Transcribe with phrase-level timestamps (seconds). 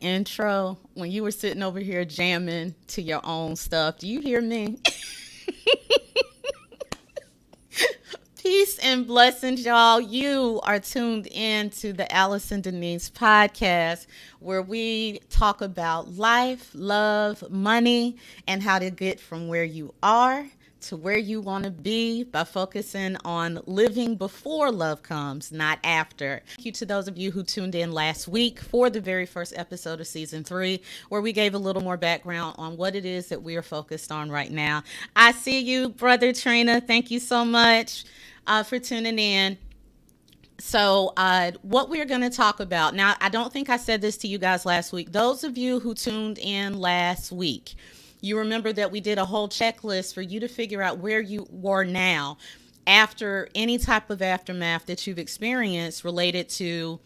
[0.00, 3.98] intro when you were sitting over here jamming to your own stuff.
[3.98, 4.78] Do you hear me?
[8.42, 10.00] Peace and blessings, y'all.
[10.00, 14.06] You are tuned in to the Allison Denise podcast,
[14.38, 18.16] where we talk about life, love, money,
[18.48, 20.46] and how to get from where you are
[20.82, 26.42] to where you want to be by focusing on living before love comes, not after.
[26.56, 29.52] Thank you to those of you who tuned in last week for the very first
[29.56, 33.28] episode of season three, where we gave a little more background on what it is
[33.28, 34.82] that we are focused on right now.
[35.14, 36.80] I see you, Brother Trina.
[36.80, 38.04] Thank you so much
[38.46, 39.58] uh, for tuning in.
[40.58, 44.18] So, uh, what we're going to talk about now, I don't think I said this
[44.18, 45.10] to you guys last week.
[45.10, 47.74] Those of you who tuned in last week,
[48.20, 51.46] you remember that we did a whole checklist for you to figure out where you
[51.50, 52.38] were now
[52.86, 57.00] after any type of aftermath that you've experienced related to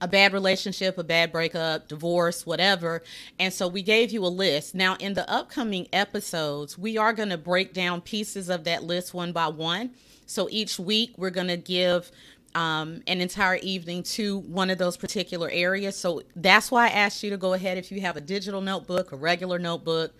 [0.00, 3.02] a bad relationship, a bad breakup, divorce, whatever.
[3.38, 4.74] And so we gave you a list.
[4.74, 9.12] Now, in the upcoming episodes, we are going to break down pieces of that list
[9.12, 9.90] one by one.
[10.26, 12.10] So each week, we're going to give
[12.54, 15.96] um, an entire evening to one of those particular areas.
[15.96, 19.12] So that's why I asked you to go ahead if you have a digital notebook,
[19.12, 20.14] a regular notebook.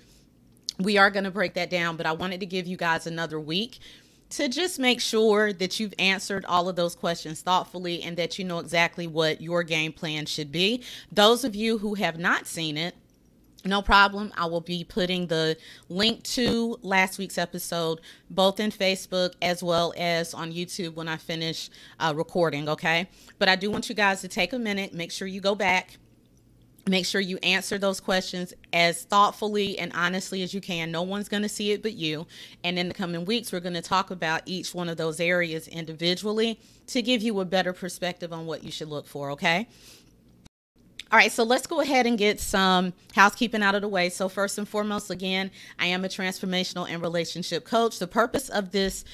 [0.80, 3.38] We are going to break that down, but I wanted to give you guys another
[3.38, 3.80] week
[4.30, 8.44] to just make sure that you've answered all of those questions thoughtfully and that you
[8.44, 10.82] know exactly what your game plan should be.
[11.10, 12.94] Those of you who have not seen it,
[13.64, 14.32] no problem.
[14.36, 15.56] I will be putting the
[15.88, 21.16] link to last week's episode both in Facebook as well as on YouTube when I
[21.16, 23.08] finish uh, recording, okay?
[23.38, 25.98] But I do want you guys to take a minute, make sure you go back,
[26.88, 30.90] make sure you answer those questions as thoughtfully and honestly as you can.
[30.90, 32.26] No one's going to see it but you.
[32.64, 35.68] And in the coming weeks, we're going to talk about each one of those areas
[35.68, 36.58] individually
[36.88, 39.68] to give you a better perspective on what you should look for, okay?
[41.12, 44.10] All right, so let's go ahead and get some housekeeping out of the way.
[44.10, 47.98] So, first and foremost, again, I am a transformational and relationship coach.
[47.98, 49.04] The purpose of this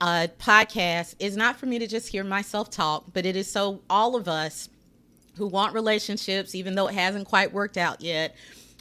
[0.00, 3.82] uh, podcast is not for me to just hear myself talk, but it is so
[3.90, 4.68] all of us
[5.36, 8.34] who want relationships, even though it hasn't quite worked out yet,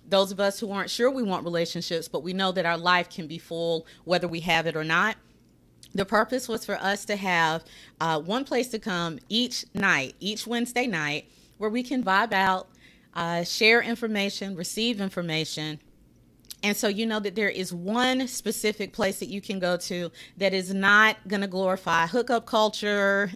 [0.07, 3.09] those of us who aren't sure we want relationships, but we know that our life
[3.09, 5.15] can be full whether we have it or not.
[5.93, 7.63] The purpose was for us to have
[7.99, 12.69] uh, one place to come each night, each Wednesday night where we can vibe out,
[13.13, 15.79] uh, share information, receive information.
[16.61, 20.11] And so you know that there is one specific place that you can go to
[20.37, 23.31] that is not going to glorify hookup culture,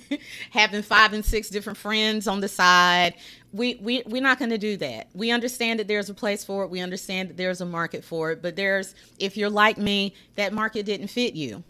[0.50, 3.14] having five and six different friends on the side.
[3.52, 5.08] We, we, we're not going to do that.
[5.14, 6.70] We understand that there's a place for it.
[6.70, 8.42] We understand that there's a market for it.
[8.42, 11.62] But there's, if you're like me, that market didn't fit you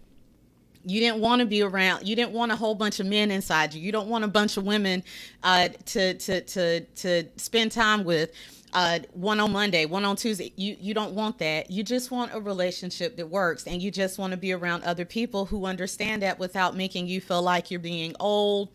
[0.87, 3.73] you didn't want to be around you didn't want a whole bunch of men inside
[3.73, 5.03] you you don't want a bunch of women
[5.43, 8.31] uh, to to to to spend time with
[8.75, 10.53] uh, one on Monday, one on Tuesday.
[10.57, 11.71] You you don't want that.
[11.71, 15.05] You just want a relationship that works, and you just want to be around other
[15.05, 18.71] people who understand that without making you feel like you're being old,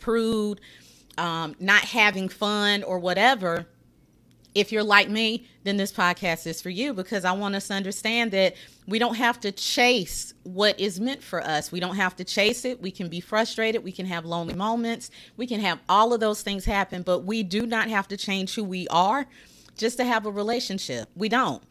[0.00, 0.60] prude,
[1.18, 3.66] um, not having fun, or whatever
[4.54, 7.74] if you're like me, then this podcast is for you because I want us to
[7.74, 8.54] understand that
[8.86, 11.70] we don't have to chase what is meant for us.
[11.70, 12.80] We don't have to chase it.
[12.80, 13.84] We can be frustrated.
[13.84, 15.10] We can have lonely moments.
[15.36, 18.54] We can have all of those things happen, but we do not have to change
[18.54, 19.26] who we are
[19.76, 21.08] just to have a relationship.
[21.14, 21.62] We don't.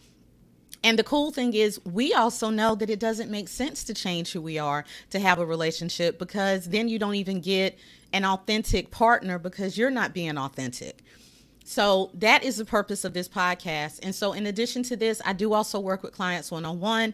[0.83, 4.31] And the cool thing is, we also know that it doesn't make sense to change
[4.31, 7.77] who we are to have a relationship because then you don't even get
[8.13, 11.03] an authentic partner because you're not being authentic.
[11.67, 13.99] So that is the purpose of this podcast.
[14.01, 17.13] And so, in addition to this, I do also work with clients one on one.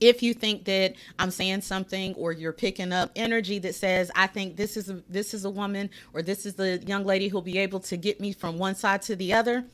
[0.00, 4.28] If you think that I'm saying something or you're picking up energy that says I
[4.28, 7.42] think this is a this is a woman or this is the young lady who'll
[7.42, 9.66] be able to get me from one side to the other,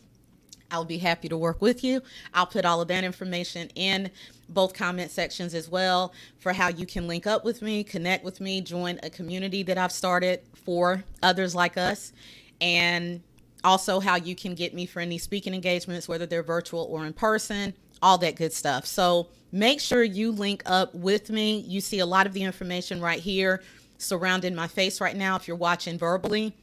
[0.69, 2.03] I'll be happy to work with you.
[2.35, 4.11] I'll put all of that information in
[4.49, 8.41] both comment sections as well for how you can link up with me, connect with
[8.41, 12.13] me, join a community that I've started for others like us.
[12.61, 13.23] And
[13.67, 17.13] also how you can get me for any speaking engagements, whether they're virtual or in
[17.13, 18.87] person, all that good stuff.
[18.87, 21.59] So make sure you link up with me.
[21.59, 23.63] You see a lot of the information right here
[23.99, 26.55] surrounding my face right now if you're watching verbally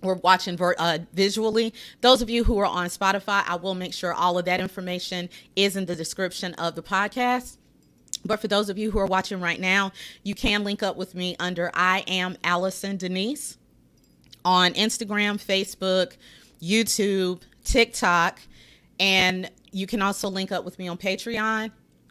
[0.00, 1.74] or watching ver- uh, visually.
[2.00, 5.28] Those of you who are on Spotify, I will make sure all of that information
[5.54, 7.58] is in the description of the podcast.
[8.24, 9.92] But for those of you who are watching right now,
[10.22, 13.57] you can link up with me under I am Allison Denise
[14.44, 16.16] on Instagram, Facebook,
[16.60, 18.40] YouTube, TikTok,
[18.98, 21.70] and you can also link up with me on Patreon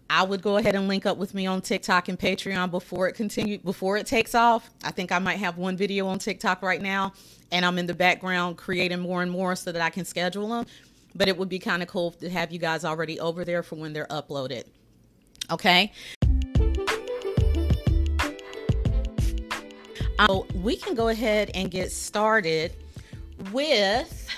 [0.09, 3.13] I would go ahead and link up with me on TikTok and Patreon before it
[3.13, 4.69] continue before it takes off.
[4.83, 7.13] I think I might have one video on TikTok right now,
[7.51, 10.65] and I'm in the background creating more and more so that I can schedule them.
[11.15, 13.75] But it would be kind of cool to have you guys already over there for
[13.75, 14.65] when they're uploaded.
[15.51, 15.91] Okay.
[20.19, 22.74] Um, we can go ahead and get started
[23.52, 24.30] with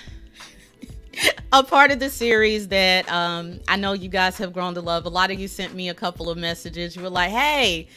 [1.52, 5.06] a part of the series that um, I know you guys have grown to love.
[5.06, 6.94] A lot of you sent me a couple of messages.
[6.94, 7.88] You were like, hey,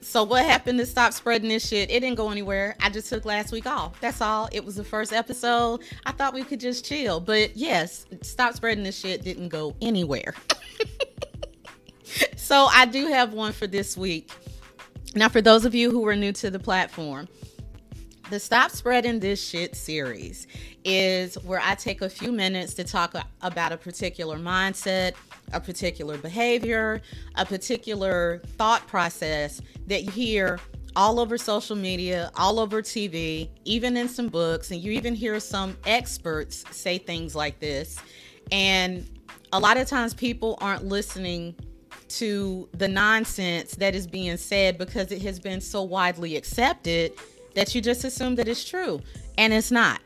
[0.00, 1.90] so what happened to stop spreading this shit?
[1.90, 2.76] It didn't go anywhere.
[2.80, 3.98] I just took last week off.
[4.00, 4.48] That's all.
[4.52, 5.80] It was the first episode.
[6.06, 7.20] I thought we could just chill.
[7.20, 10.34] But yes, stop spreading this shit didn't go anywhere.
[12.36, 14.30] so I do have one for this week.
[15.16, 17.28] Now, for those of you who are new to the platform,
[18.30, 20.48] the Stop Spreading This Shit series
[20.84, 25.12] is where I take a few minutes to talk about a particular mindset,
[25.52, 27.00] a particular behavior,
[27.36, 30.58] a particular thought process that you hear
[30.96, 35.38] all over social media, all over TV, even in some books, and you even hear
[35.38, 38.00] some experts say things like this.
[38.50, 39.08] And
[39.52, 41.54] a lot of times people aren't listening
[42.18, 47.12] to the nonsense that is being said because it has been so widely accepted
[47.54, 49.00] that you just assume that it's true
[49.38, 50.00] and it's not.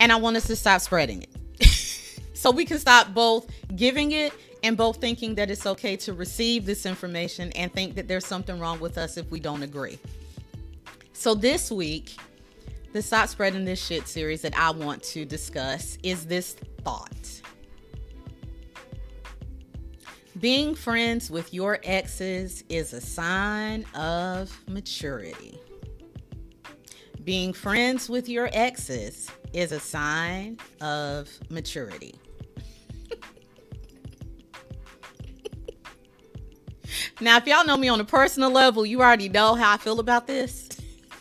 [0.00, 1.66] And I want us to stop spreading it.
[2.34, 4.32] so we can stop both giving it
[4.62, 8.58] and both thinking that it's okay to receive this information and think that there's something
[8.58, 9.98] wrong with us if we don't agree.
[11.12, 12.16] So this week,
[12.92, 17.42] the Stop Spreading This Shit series that I want to discuss is this thought.
[20.40, 25.58] Being friends with your exes is a sign of maturity.
[27.24, 32.14] Being friends with your exes is a sign of maturity.
[37.20, 39.98] now, if y'all know me on a personal level, you already know how I feel
[39.98, 40.68] about this.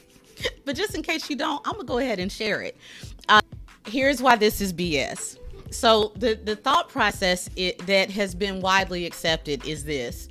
[0.66, 2.78] but just in case you don't, I'm going to go ahead and share it.
[3.28, 3.42] Uh,
[3.88, 5.40] here's why this is BS.
[5.72, 10.30] So, the, the thought process it, that has been widely accepted is this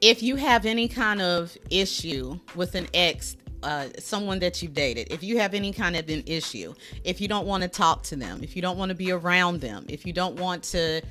[0.00, 5.08] if you have any kind of issue with an ex uh, someone that you've dated,
[5.10, 6.72] if you have any kind of an issue,
[7.02, 9.60] if you don't want to talk to them, if you don't want to be around
[9.60, 11.02] them, if you don't want to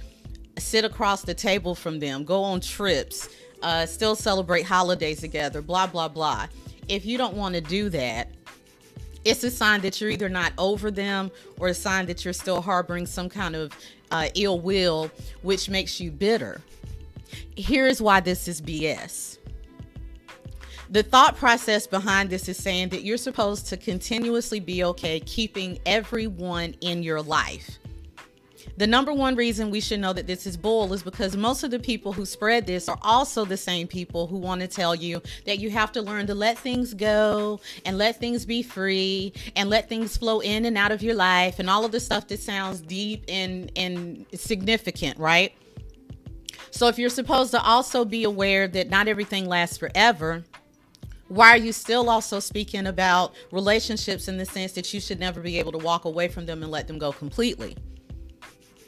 [0.58, 3.28] sit across the table from them, go on trips,
[3.64, 6.48] uh, still celebrate holidays together, blah, blah, blah.
[6.88, 8.30] If you don't want to do that,
[9.28, 12.62] it's a sign that you're either not over them or a sign that you're still
[12.62, 13.74] harboring some kind of
[14.12, 16.62] uh, ill will, which makes you bitter.
[17.56, 19.38] Here's why this is BS
[20.90, 25.80] the thought process behind this is saying that you're supposed to continuously be okay keeping
[25.86, 27.78] everyone in your life.
[28.76, 31.72] The number one reason we should know that this is bull is because most of
[31.72, 35.22] the people who spread this are also the same people who want to tell you
[35.46, 39.70] that you have to learn to let things go and let things be free and
[39.70, 42.40] let things flow in and out of your life and all of the stuff that
[42.40, 45.54] sounds deep and and significant, right?
[46.70, 50.44] So if you're supposed to also be aware that not everything lasts forever,
[51.28, 55.42] why are you still also speaking about relationships in the sense that you should never
[55.42, 57.76] be able to walk away from them and let them go completely?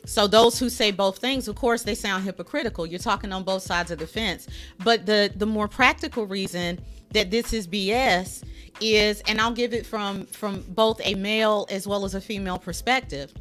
[0.06, 2.86] So those who say both things, of course, they sound hypocritical.
[2.86, 4.48] You're talking on both sides of the fence.
[4.84, 6.79] But the the more practical reason
[7.12, 8.44] that this is BS
[8.82, 12.58] is, and I'll give it from from both a male as well as a female
[12.58, 13.34] perspective.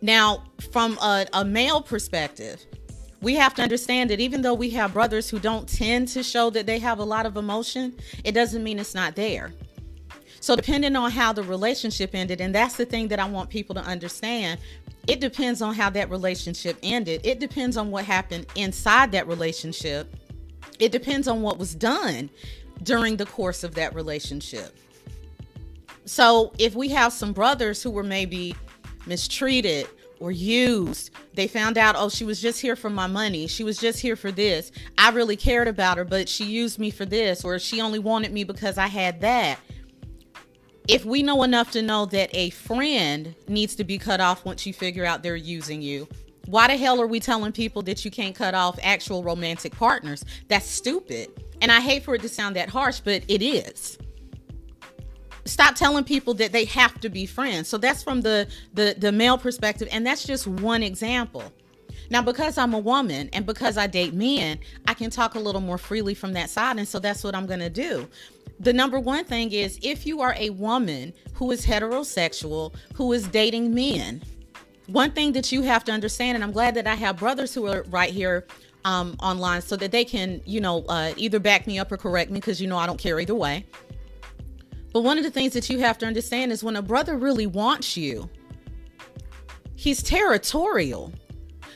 [0.00, 2.64] Now, from a, a male perspective,
[3.20, 6.50] we have to understand that even though we have brothers who don't tend to show
[6.50, 9.52] that they have a lot of emotion, it doesn't mean it's not there.
[10.40, 13.74] So, depending on how the relationship ended, and that's the thing that I want people
[13.74, 14.60] to understand,
[15.08, 17.22] it depends on how that relationship ended.
[17.24, 20.14] It depends on what happened inside that relationship.
[20.78, 22.30] It depends on what was done
[22.84, 24.76] during the course of that relationship.
[26.04, 28.54] So, if we have some brothers who were maybe
[29.06, 29.88] mistreated,
[30.20, 31.10] or used.
[31.34, 33.46] They found out, oh, she was just here for my money.
[33.46, 34.72] She was just here for this.
[34.96, 38.32] I really cared about her, but she used me for this, or she only wanted
[38.32, 39.58] me because I had that.
[40.88, 44.66] If we know enough to know that a friend needs to be cut off once
[44.66, 46.08] you figure out they're using you,
[46.46, 50.24] why the hell are we telling people that you can't cut off actual romantic partners?
[50.48, 51.28] That's stupid.
[51.60, 53.98] And I hate for it to sound that harsh, but it is
[55.44, 57.68] stop telling people that they have to be friends.
[57.68, 61.42] So that's from the the the male perspective and that's just one example.
[62.10, 65.60] Now, because I'm a woman and because I date men, I can talk a little
[65.60, 66.78] more freely from that side.
[66.78, 68.08] And so that's what I'm going to do.
[68.60, 73.28] The number one thing is if you are a woman who is heterosexual, who is
[73.28, 74.22] dating men,
[74.86, 77.66] one thing that you have to understand, and I'm glad that I have brothers who
[77.66, 78.46] are right here
[78.84, 82.30] um, online so that they can, you know, uh, either back me up or correct
[82.30, 83.66] me because you know I don't care either way.
[84.92, 87.46] But one of the things that you have to understand is when a brother really
[87.46, 88.28] wants you,
[89.76, 91.12] he's territorial.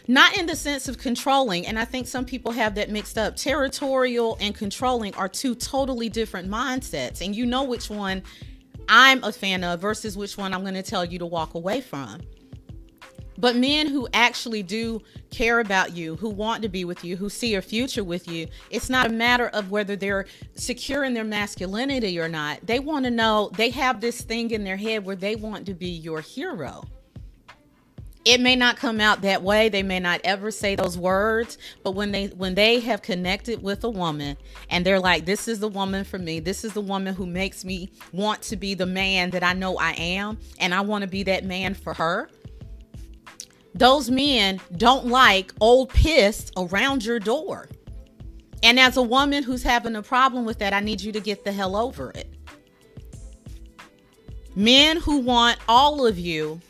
[0.08, 3.36] Not in the sense of controlling, and I think some people have that mixed up.
[3.36, 8.22] Territorial and controlling are two totally different mindsets, and you know which one
[8.88, 11.80] I'm a fan of versus which one I'm going to tell you to walk away
[11.80, 12.20] from.
[13.38, 17.28] But men who actually do care about you, who want to be with you, who
[17.28, 21.24] see a future with you, it's not a matter of whether they're secure in their
[21.24, 22.64] masculinity or not.
[22.64, 25.74] They want to know, they have this thing in their head where they want to
[25.74, 26.84] be your hero.
[28.24, 29.68] It may not come out that way.
[29.68, 33.82] They may not ever say those words, but when they when they have connected with
[33.82, 34.36] a woman
[34.70, 36.38] and they're like this is the woman for me.
[36.38, 39.76] This is the woman who makes me want to be the man that I know
[39.76, 42.30] I am and I want to be that man for her
[43.74, 47.68] those men don't like old piss around your door.
[48.62, 51.44] And as a woman who's having a problem with that, I need you to get
[51.44, 52.28] the hell over it.
[54.54, 56.60] Men who want all of you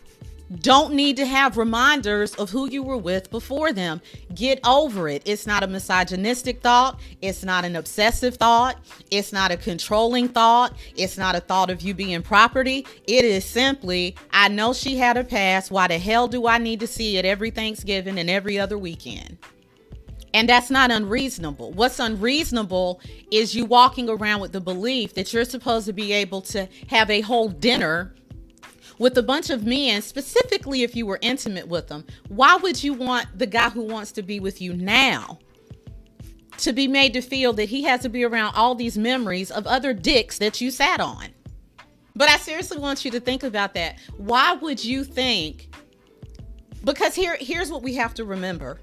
[0.61, 4.01] don't need to have reminders of who you were with before them.
[4.35, 5.23] Get over it.
[5.25, 7.01] It's not a misogynistic thought.
[7.21, 8.77] It's not an obsessive thought.
[9.11, 10.77] It's not a controlling thought.
[10.97, 12.87] It's not a thought of you being property.
[13.07, 15.71] It is simply, I know she had a past.
[15.71, 19.39] Why the hell do I need to see it every Thanksgiving and every other weekend?
[20.35, 21.73] And that's not unreasonable.
[21.73, 26.41] What's unreasonable is you walking around with the belief that you're supposed to be able
[26.43, 28.15] to have a whole dinner
[28.99, 32.93] with a bunch of men, specifically if you were intimate with them, why would you
[32.95, 35.39] want the guy who wants to be with you now
[36.59, 39.67] to be made to feel that he has to be around all these memories of
[39.67, 41.29] other dicks that you sat on?
[42.15, 43.99] But I seriously want you to think about that.
[44.17, 45.75] Why would you think?
[46.85, 48.81] Because here here's what we have to remember.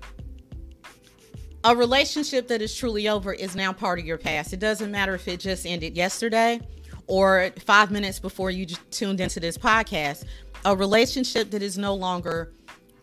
[1.66, 4.54] A relationship that is truly over is now part of your past.
[4.54, 6.62] It doesn't matter if it just ended yesterday
[7.10, 10.26] or five minutes before you tuned into this podcast,
[10.64, 12.54] a relationship that is no longer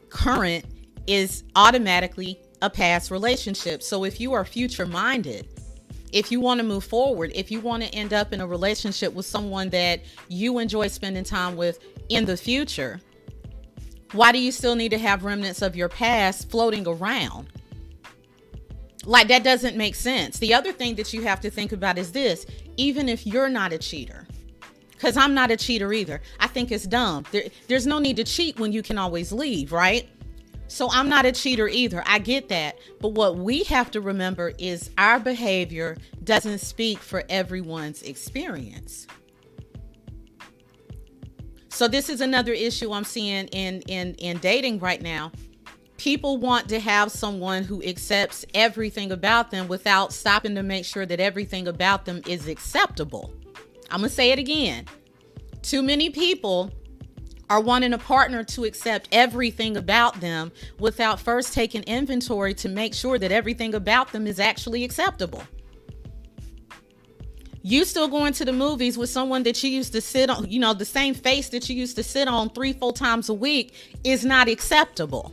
[0.08, 0.64] current
[1.06, 3.82] is automatically a past relationship.
[3.82, 5.48] So if you are future minded,
[6.12, 9.12] if you want to move forward, if you want to end up in a relationship
[9.12, 13.00] with someone that you enjoy spending time with in the future,
[14.12, 17.48] why do you still need to have remnants of your past floating around?
[19.06, 20.38] Like that doesn't make sense.
[20.38, 22.44] The other thing that you have to think about is this
[22.76, 24.26] even if you're not a cheater,
[24.90, 27.24] because I'm not a cheater either, I think it's dumb.
[27.30, 30.08] There, there's no need to cheat when you can always leave, right?
[30.68, 32.02] So I'm not a cheater either.
[32.06, 32.78] I get that.
[33.00, 39.06] But what we have to remember is our behavior doesn't speak for everyone's experience.
[41.68, 45.30] So this is another issue I'm seeing in in in dating right now
[45.96, 51.06] people want to have someone who accepts everything about them without stopping to make sure
[51.06, 53.32] that everything about them is acceptable.
[53.90, 54.86] I'm going to say it again.
[55.62, 56.70] Too many people
[57.48, 62.92] are wanting a partner to accept everything about them without first taking inventory to make
[62.92, 65.42] sure that everything about them is actually acceptable.
[67.62, 70.60] You still going to the movies with someone that you used to sit on, you
[70.60, 73.74] know, the same face that you used to sit on three, four times a week
[74.04, 75.32] is not acceptable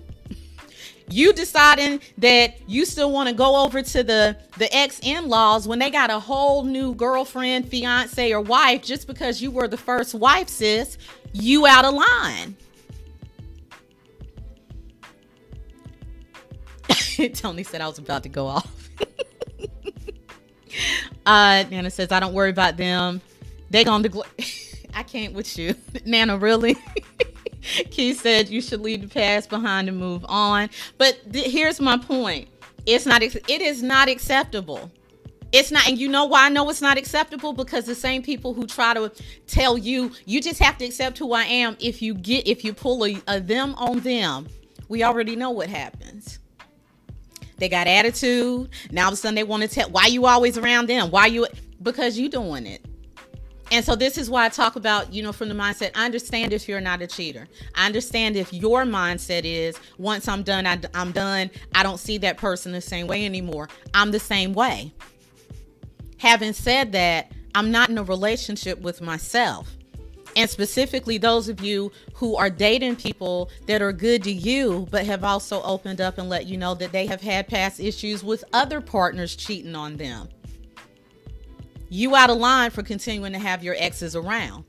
[1.14, 5.78] you deciding that you still want to go over to the the ex in-laws when
[5.80, 10.16] they got a whole new girlfriend, fiance, or wife just because you were the first
[10.16, 10.98] wife, sis,
[11.32, 12.56] you out of line.
[17.36, 18.90] Tony said I was about to go off.
[21.28, 23.22] uh Nana says I don't worry about them.
[23.70, 24.10] They gonna
[24.96, 25.76] I can't with you.
[26.06, 26.76] Nana, really?
[27.92, 30.70] Keith said you should leave the past behind and move on.
[30.98, 32.50] But th- here's my point.
[32.86, 34.92] It's not it is not acceptable.
[35.52, 38.54] It's not and you know why I know it's not acceptable because the same people
[38.54, 39.12] who try to
[39.48, 42.74] tell you you just have to accept who I am if you get if you
[42.74, 44.48] pull a, a them on them,
[44.90, 46.40] we already know what happens.
[47.58, 48.70] They got attitude.
[48.92, 51.12] Now all of a sudden they want to tell why you always around them.
[51.12, 51.48] Why you
[51.82, 52.84] because you doing it.
[53.74, 55.94] And so this is why I talk about, you know, from the mindset.
[55.96, 57.48] I understand if you're not a cheater.
[57.74, 61.50] I understand if your mindset is once I'm done, I, am done.
[61.74, 63.70] I don't see that person the same way anymore.
[63.96, 64.94] I'm the same way.
[66.20, 69.76] Having said that, I'm not in a relationship with myself.
[70.36, 75.08] And specifically, those of you who are dating people that are good to you, but
[75.08, 78.44] have also opened up and let you know that they have had past issues with
[78.54, 80.30] other partners cheating on them.
[81.94, 84.66] You out of line for continuing to have your exes around.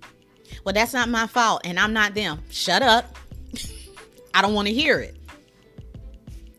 [0.63, 2.43] Well, that's not my fault, and I'm not them.
[2.51, 3.17] Shut up.
[4.35, 5.17] I don't want to hear it.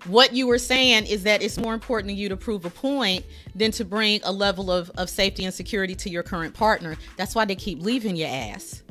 [0.06, 3.24] what you were saying is that it's more important to you to prove a point
[3.54, 6.96] than to bring a level of, of safety and security to your current partner.
[7.16, 8.82] That's why they keep leaving your ass.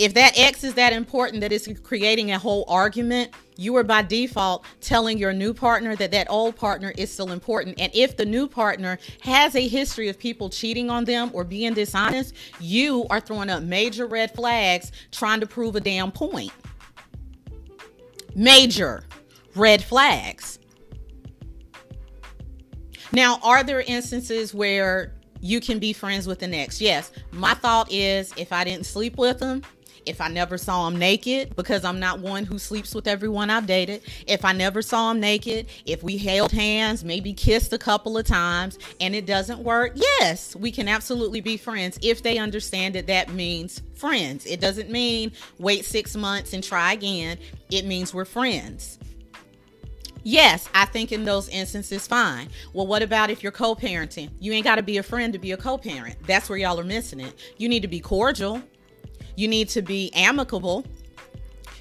[0.00, 4.00] If that X is that important that it's creating a whole argument, you are by
[4.00, 7.78] default telling your new partner that that old partner is still important.
[7.78, 11.74] And if the new partner has a history of people cheating on them or being
[11.74, 16.50] dishonest, you are throwing up major red flags trying to prove a damn point
[18.34, 19.04] major
[19.54, 20.60] red flags.
[23.12, 26.80] Now, are there instances where you can be friends with an ex?
[26.80, 27.12] Yes.
[27.32, 29.62] My thought is if I didn't sleep with them,
[30.06, 33.66] if I never saw him naked, because I'm not one who sleeps with everyone I've
[33.66, 38.18] dated, if I never saw him naked, if we held hands, maybe kissed a couple
[38.18, 42.94] of times, and it doesn't work, yes, we can absolutely be friends if they understand
[42.94, 44.46] that that means friends.
[44.46, 47.38] It doesn't mean wait six months and try again,
[47.70, 48.98] it means we're friends.
[50.22, 52.48] Yes, I think in those instances, fine.
[52.72, 54.30] Well, what about if you're co parenting?
[54.38, 56.16] You ain't got to be a friend to be a co parent.
[56.26, 57.34] That's where y'all are missing it.
[57.56, 58.62] You need to be cordial.
[59.40, 60.84] You need to be amicable.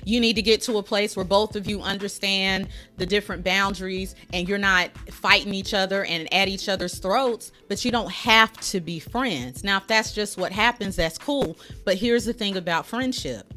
[0.06, 4.16] You need to get to a place where both of you understand the different boundaries
[4.32, 8.54] and you're not fighting each other and at each other's throats, but you don't have
[8.72, 9.62] to be friends.
[9.62, 11.58] Now, if that's just what happens, that's cool.
[11.84, 13.54] But here's the thing about friendship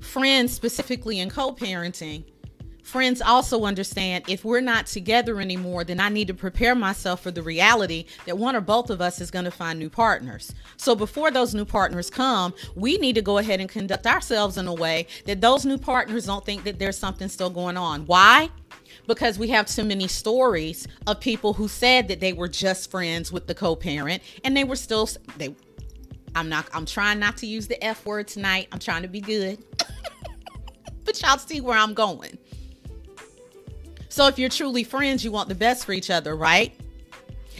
[0.00, 2.24] friends, specifically in co parenting,
[2.84, 7.30] Friends also understand if we're not together anymore, then I need to prepare myself for
[7.30, 10.54] the reality that one or both of us is going to find new partners.
[10.76, 14.68] So before those new partners come, we need to go ahead and conduct ourselves in
[14.68, 18.04] a way that those new partners don't think that there's something still going on.
[18.06, 18.50] Why?
[19.06, 23.30] because we have too many stories of people who said that they were just friends
[23.30, 25.54] with the co-parent and they were still they
[26.34, 28.68] I'm not I'm trying not to use the F word tonight.
[28.72, 29.62] I'm trying to be good.
[31.04, 32.38] but y'all see where I'm going.
[34.14, 36.72] So if you're truly friends, you want the best for each other, right?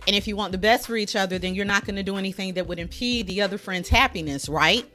[0.06, 2.14] And if you want the best for each other, then you're not going to do
[2.16, 4.88] anything that would impede the other friend's happiness, right?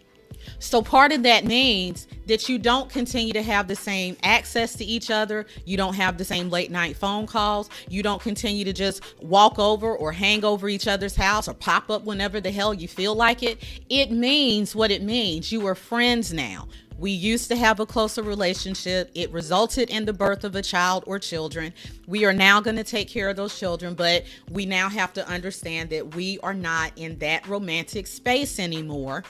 [0.59, 4.85] So part of that means that you don't continue to have the same access to
[4.85, 5.47] each other.
[5.65, 7.69] You don't have the same late night phone calls.
[7.89, 11.89] You don't continue to just walk over or hang over each other's house or pop
[11.89, 13.61] up whenever the hell you feel like it.
[13.89, 15.51] It means what it means.
[15.51, 16.69] You are friends now.
[16.99, 19.09] We used to have a closer relationship.
[19.15, 21.73] It resulted in the birth of a child or children.
[22.07, 25.25] We are now going to take care of those children, but we now have to
[25.27, 29.23] understand that we are not in that romantic space anymore,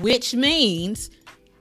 [0.00, 1.10] which means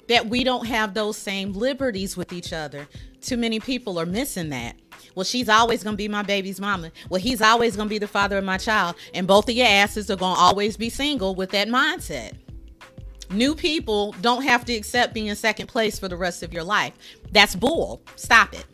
[0.07, 2.87] that we don't have those same liberties with each other.
[3.19, 4.77] Too many people are missing that.
[5.13, 6.91] Well, she's always going to be my baby's mama.
[7.09, 8.95] Well, he's always going to be the father of my child.
[9.13, 12.33] And both of your asses are going to always be single with that mindset.
[13.29, 16.93] New people don't have to accept being second place for the rest of your life.
[17.31, 18.01] That's bull.
[18.15, 18.65] Stop it.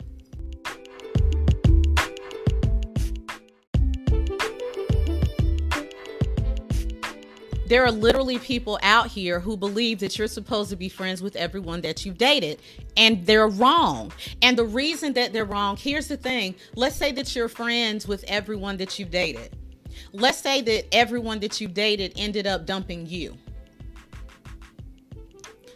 [7.66, 11.34] There are literally people out here who believe that you're supposed to be friends with
[11.34, 12.60] everyone that you've dated,
[12.96, 14.12] and they're wrong.
[14.42, 18.22] And the reason that they're wrong, here's the thing let's say that you're friends with
[18.28, 19.56] everyone that you've dated.
[20.12, 23.36] Let's say that everyone that you've dated ended up dumping you.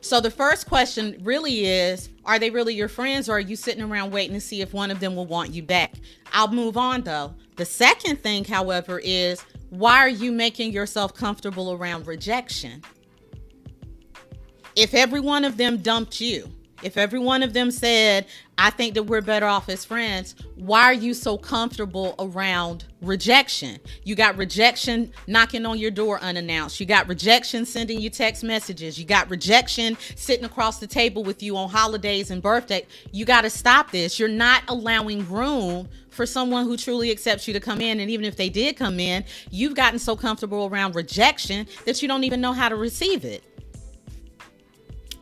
[0.08, 3.82] So the first question really is Are they really your friends, or are you sitting
[3.82, 5.96] around waiting to see if one of them will want you back?
[6.32, 7.34] I'll move on though.
[7.56, 12.82] The second thing, however, is why are you making yourself comfortable around rejection?
[14.74, 16.50] If every one of them dumped you,
[16.82, 20.84] if every one of them said, I think that we're better off as friends, why
[20.84, 23.78] are you so comfortable around rejection?
[24.04, 26.80] You got rejection knocking on your door unannounced.
[26.80, 28.98] You got rejection sending you text messages.
[28.98, 32.86] You got rejection sitting across the table with you on holidays and birthday.
[33.12, 34.18] You got to stop this.
[34.18, 38.00] You're not allowing room for someone who truly accepts you to come in.
[38.00, 42.08] And even if they did come in, you've gotten so comfortable around rejection that you
[42.08, 43.44] don't even know how to receive it.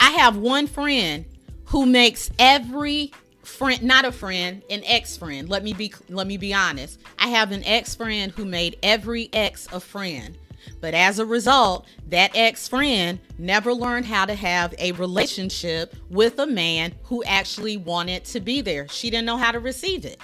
[0.00, 1.24] I have one friend
[1.66, 5.48] who makes every friend not a friend an ex-friend.
[5.48, 7.00] Let me be let me be honest.
[7.18, 10.36] I have an ex-friend who made every ex a friend.
[10.80, 16.46] But as a result that ex-friend never learned how to have a relationship with a
[16.46, 18.88] man who actually wanted to be there.
[18.88, 20.20] She didn't know how to receive it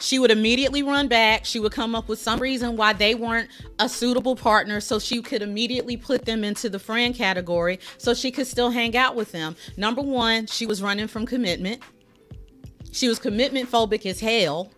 [0.00, 1.44] she would immediately run back.
[1.44, 5.22] She would come up with some reason why they weren't a suitable partner so she
[5.22, 9.32] could immediately put them into the friend category so she could still hang out with
[9.32, 9.56] them.
[9.76, 11.82] Number one, she was running from commitment.
[12.90, 14.70] She was commitment phobic as hell.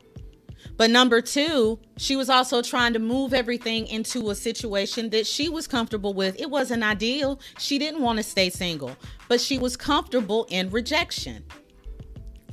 [0.76, 5.48] But number two, she was also trying to move everything into a situation that she
[5.48, 6.38] was comfortable with.
[6.40, 7.40] It wasn't ideal.
[7.58, 8.96] She didn't want to stay single,
[9.28, 11.44] but she was comfortable in rejection.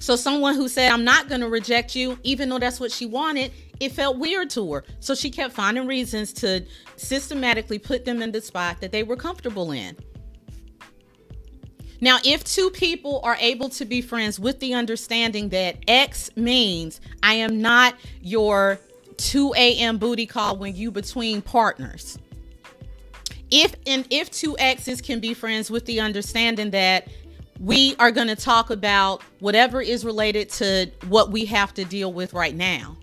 [0.01, 3.05] So someone who said, I'm not going to reject you, even though that's what she
[3.05, 4.83] wanted, it felt weird to her.
[4.99, 9.15] So she kept finding reasons to systematically put them in the spot that they were
[9.15, 9.95] comfortable in.
[12.01, 16.99] Now, if two people are able to be friends with the understanding that X means
[17.21, 18.79] I am not your
[19.17, 19.99] 2 a.m.
[19.99, 22.17] booty call when you between partners.
[23.51, 27.07] If and if two X's can be friends with the understanding that
[27.61, 32.11] we are going to talk about whatever is related to what we have to deal
[32.11, 32.97] with right now.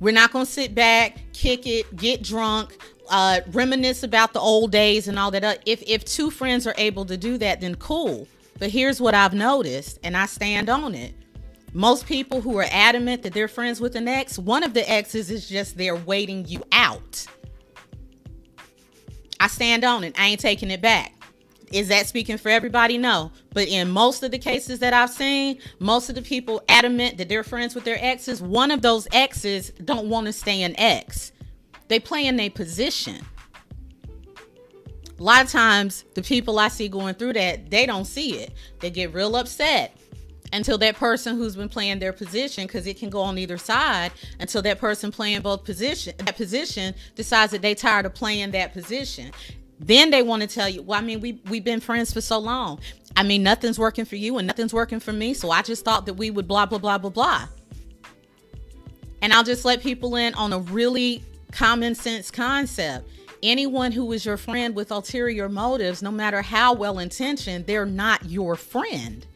[0.00, 2.76] We're not going to sit back, kick it, get drunk,
[3.08, 5.62] uh, reminisce about the old days and all that.
[5.64, 8.28] If if two friends are able to do that, then cool.
[8.58, 11.14] But here's what I've noticed, and I stand on it.
[11.72, 15.30] Most people who are adamant that they're friends with an ex, one of the exes
[15.30, 17.24] is just there waiting you out.
[19.40, 20.18] I stand on it.
[20.20, 21.14] I ain't taking it back.
[21.72, 22.98] Is that speaking for everybody?
[22.98, 23.32] No.
[23.54, 27.28] But in most of the cases that I've seen, most of the people adamant that
[27.28, 31.32] they're friends with their exes, one of those exes don't want to stay an ex.
[31.88, 33.24] They play in a position.
[35.18, 38.52] A lot of times, the people I see going through that, they don't see it.
[38.80, 39.96] They get real upset
[40.52, 44.12] until that person who's been playing their position, because it can go on either side,
[44.40, 48.72] until that person playing both position that position decides that they tired of playing that
[48.74, 49.30] position.
[49.82, 52.38] Then they want to tell you, well, I mean, we we've been friends for so
[52.38, 52.80] long.
[53.16, 55.34] I mean, nothing's working for you and nothing's working for me.
[55.34, 57.48] So I just thought that we would blah blah blah blah blah.
[59.20, 63.08] And I'll just let people in on a really common sense concept.
[63.42, 68.24] Anyone who is your friend with ulterior motives, no matter how well intentioned, they're not
[68.24, 69.26] your friend.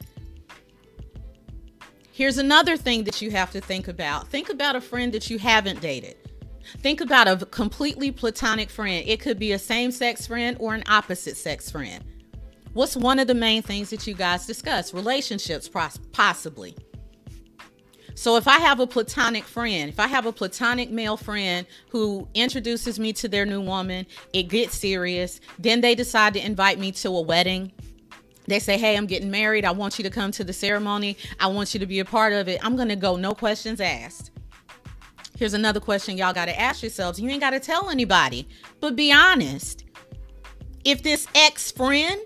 [2.13, 4.29] Here's another thing that you have to think about.
[4.29, 6.17] Think about a friend that you haven't dated.
[6.79, 9.07] Think about a completely platonic friend.
[9.07, 12.05] It could be a same sex friend or an opposite sex friend.
[12.73, 14.93] What's one of the main things that you guys discuss?
[14.93, 15.71] Relationships,
[16.13, 16.77] possibly.
[18.15, 22.27] So if I have a platonic friend, if I have a platonic male friend who
[22.35, 26.93] introduces me to their new woman, it gets serious, then they decide to invite me
[26.93, 27.73] to a wedding.
[28.47, 29.67] They say, Hey, I'm getting married.
[29.67, 31.19] I want you to come to the ceremony.
[31.41, 32.59] I want you to be a part of it.
[32.65, 34.31] I'm going to go, no questions asked.
[35.37, 37.21] Here's another question y'all got to ask yourselves.
[37.21, 38.49] You ain't got to tell anybody,
[38.81, 39.85] but be honest.
[40.85, 42.21] If this ex friend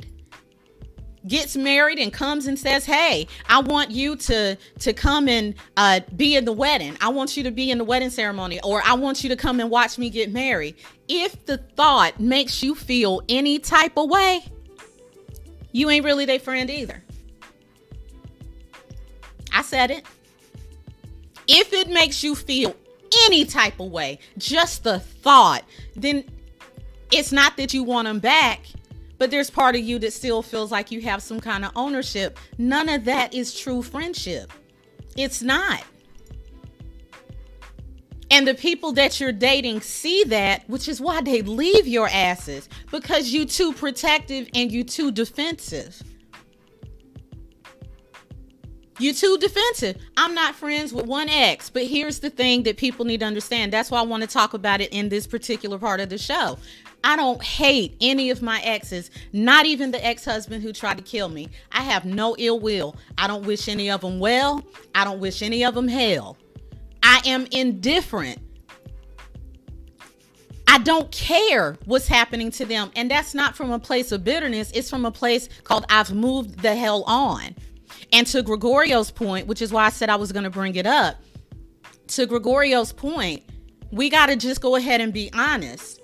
[1.26, 6.00] gets married and comes and says, "Hey, I want you to to come and uh,
[6.16, 6.96] be in the wedding.
[7.00, 9.60] I want you to be in the wedding ceremony, or I want you to come
[9.60, 10.76] and watch me get married."
[11.08, 14.44] If the thought makes you feel any type of way,
[15.72, 17.02] you ain't really their friend either.
[19.52, 20.06] I said it.
[21.48, 22.76] If it makes you feel
[23.26, 26.24] any type of way, just the thought, then
[27.12, 28.66] it's not that you want them back,
[29.18, 32.38] but there's part of you that still feels like you have some kind of ownership.
[32.58, 34.52] None of that is true friendship.
[35.16, 35.84] It's not.
[38.30, 42.68] And the people that you're dating see that, which is why they leave your asses
[42.90, 46.00] because you too protective and you too defensive.
[49.00, 49.96] You too defensive.
[50.18, 53.72] I'm not friends with one ex, but here's the thing that people need to understand.
[53.72, 56.58] That's why I want to talk about it in this particular part of the show.
[57.02, 61.02] I don't hate any of my exes, not even the ex husband who tried to
[61.02, 61.48] kill me.
[61.72, 62.94] I have no ill will.
[63.16, 64.62] I don't wish any of them well.
[64.94, 66.36] I don't wish any of them hell.
[67.02, 68.38] I am indifferent.
[70.68, 72.90] I don't care what's happening to them.
[72.94, 76.60] And that's not from a place of bitterness, it's from a place called I've moved
[76.60, 77.54] the hell on.
[78.12, 80.86] And to Gregorio's point, which is why I said I was going to bring it
[80.86, 81.16] up,
[82.08, 83.42] to Gregorio's point,
[83.90, 86.00] we got to just go ahead and be honest.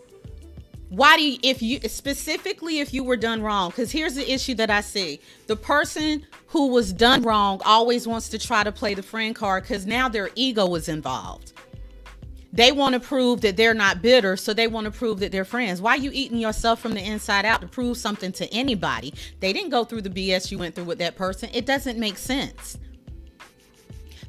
[0.88, 3.70] Why do you, if you specifically if you were done wrong?
[3.70, 8.28] Because here's the issue that I see: the person who was done wrong always wants
[8.28, 11.52] to try to play the friend card because now their ego is involved.
[12.56, 15.44] They want to prove that they're not bitter, so they want to prove that they're
[15.44, 15.82] friends.
[15.82, 19.12] Why are you eating yourself from the inside out to prove something to anybody?
[19.40, 21.50] They didn't go through the BS you went through with that person.
[21.52, 22.78] It doesn't make sense.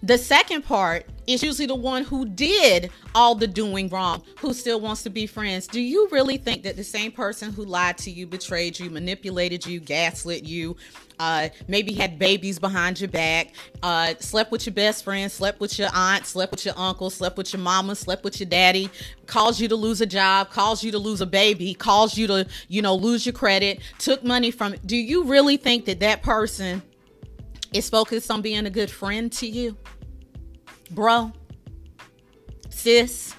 [0.03, 4.79] The second part is usually the one who did all the doing wrong, who still
[4.79, 5.67] wants to be friends.
[5.67, 9.65] Do you really think that the same person who lied to you, betrayed you, manipulated
[9.65, 10.77] you, gaslit you,
[11.19, 15.77] uh, maybe had babies behind your back, uh, slept with your best friend, slept with
[15.79, 18.89] your aunt, slept with your uncle, slept with your mama, slept with your daddy,
[19.25, 22.47] caused you to lose a job, caused you to lose a baby, caused you to,
[22.67, 24.75] you know, lose your credit, took money from.
[24.85, 26.83] Do you really think that that person
[27.73, 29.77] is focused on being a good friend to you?
[30.91, 31.33] Bro,
[32.69, 33.35] sis,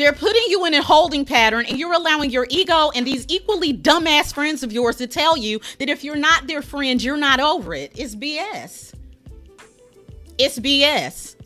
[0.00, 3.74] They're putting you in a holding pattern, and you're allowing your ego and these equally
[3.74, 7.38] dumbass friends of yours to tell you that if you're not their friend, you're not
[7.38, 7.92] over it.
[7.96, 8.94] It's BS.
[10.38, 11.36] It's BS.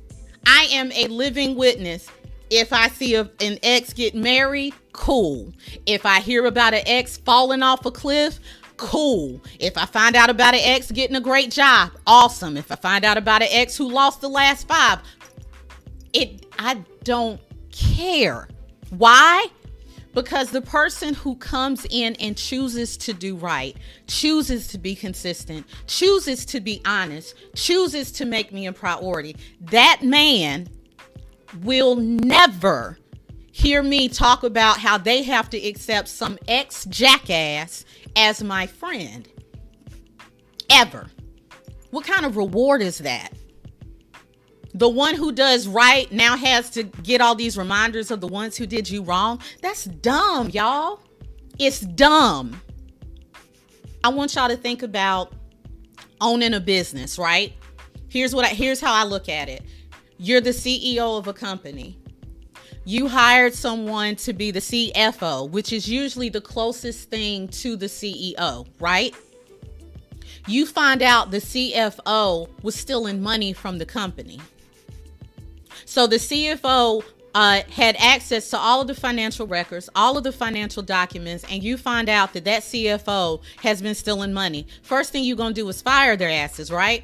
[0.47, 2.09] I am a living witness.
[2.49, 5.53] If I see a, an ex get married, cool.
[5.87, 8.39] If I hear about an ex falling off a cliff,
[8.85, 9.41] cool.
[9.59, 12.59] If I find out about an ex getting a great job, awesome.
[12.59, 14.99] If I find out about an ex who lost the last five,
[16.13, 17.41] it I don't
[17.73, 18.47] care.
[18.91, 19.47] Why?
[20.13, 23.75] Because the person who comes in and chooses to do right,
[24.07, 30.03] chooses to be consistent, chooses to be honest, chooses to make me a priority, that
[30.03, 30.69] man
[31.63, 32.99] will never
[33.51, 39.29] hear me talk about how they have to accept some ex jackass as my friend.
[40.71, 41.09] Ever.
[41.91, 43.33] What kind of reward is that?
[44.75, 48.57] the one who does right now has to get all these reminders of the ones
[48.57, 49.41] who did you wrong.
[49.63, 51.01] That's dumb, y'all.
[51.59, 52.61] It's dumb.
[54.03, 55.33] I want y'all to think about
[56.21, 57.53] owning a business, right?
[58.09, 59.63] Here's what I, here's how I look at it.
[60.19, 61.99] You're the CEO of a company.
[62.87, 67.87] You hired someone to be the CFO, which is usually the closest thing to the
[67.87, 69.15] CEO, right?
[70.47, 74.39] You find out the CFO was stealing money from the company.
[75.87, 77.03] So the CFO
[77.35, 81.63] uh, had access to all of the financial records, all of the financial documents, and
[81.63, 84.67] you find out that that CFO has been stealing money.
[84.83, 87.03] First thing you're going to do is fire their asses, right?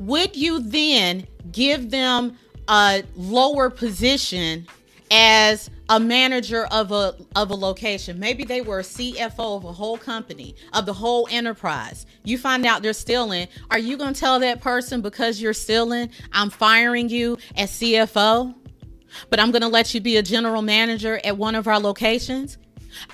[0.00, 2.36] Would you then give them
[2.68, 4.66] a lower position
[5.10, 8.18] as a manager of a of a location.
[8.18, 12.06] Maybe they were a CFO of a whole company, of the whole enterprise.
[12.24, 13.48] You find out they're stealing.
[13.70, 18.54] Are you going to tell that person because you're stealing, I'm firing you as CFO,
[19.28, 22.56] but I'm going to let you be a general manager at one of our locations?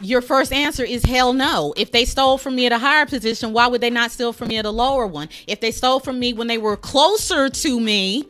[0.00, 1.72] Your first answer is hell no.
[1.76, 4.48] If they stole from me at a higher position, why would they not steal from
[4.48, 5.28] me at a lower one?
[5.46, 8.26] If they stole from me when they were closer to me,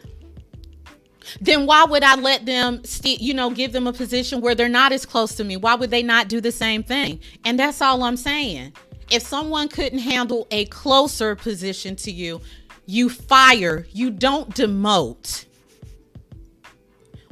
[1.41, 4.69] then why would I let them, st- you know, give them a position where they're
[4.69, 5.57] not as close to me?
[5.57, 7.21] Why would they not do the same thing?
[7.45, 8.73] And that's all I'm saying.
[9.11, 12.41] If someone couldn't handle a closer position to you,
[12.87, 15.47] you fire, you don't demote.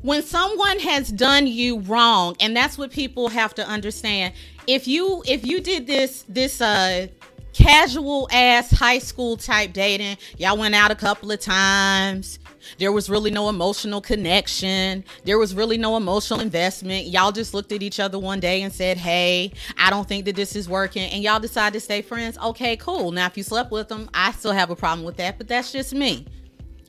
[0.03, 4.35] When someone has done you wrong, and that's what people have to understand.
[4.67, 7.09] If you if you did this this uh
[7.53, 12.39] casual ass high school type dating, y'all went out a couple of times,
[12.79, 15.05] there was really no emotional connection.
[15.25, 17.07] There was really no emotional investment.
[17.07, 20.37] Y'all just looked at each other one day and said, Hey, I don't think that
[20.37, 21.11] this is working.
[21.11, 22.39] And y'all decided to stay friends.
[22.39, 23.13] Okay, cool.
[23.13, 25.73] Now, if you slept with them, I still have a problem with that, but that's
[25.73, 26.27] just me.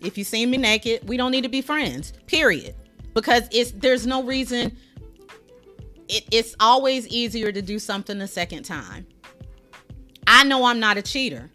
[0.02, 2.76] If you see me naked, we don't need to be friends, period.
[3.14, 4.78] Because it's there's no reason.
[6.08, 9.06] It, it's always easier to do something a second time.
[10.26, 11.50] I know I'm not a cheater.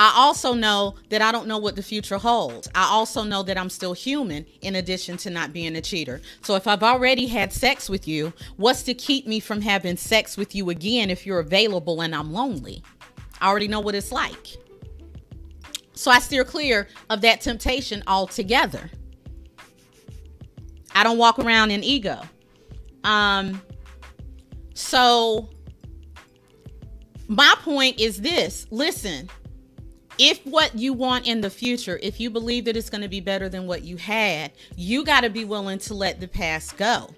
[0.00, 2.68] I also know that I don't know what the future holds.
[2.72, 6.20] I also know that I'm still human in addition to not being a cheater.
[6.42, 10.36] So if I've already had sex with you, what's to keep me from having sex
[10.36, 12.80] with you again if you're available and I'm lonely?
[13.40, 14.56] I already know what it's like.
[15.94, 18.92] So I steer clear of that temptation altogether.
[20.94, 22.20] I don't walk around in ego.
[23.02, 23.60] Um
[24.74, 25.50] so
[27.26, 29.28] my point is this, listen,
[30.18, 33.20] if what you want in the future, if you believe that it's going to be
[33.20, 37.08] better than what you had, you got to be willing to let the past go.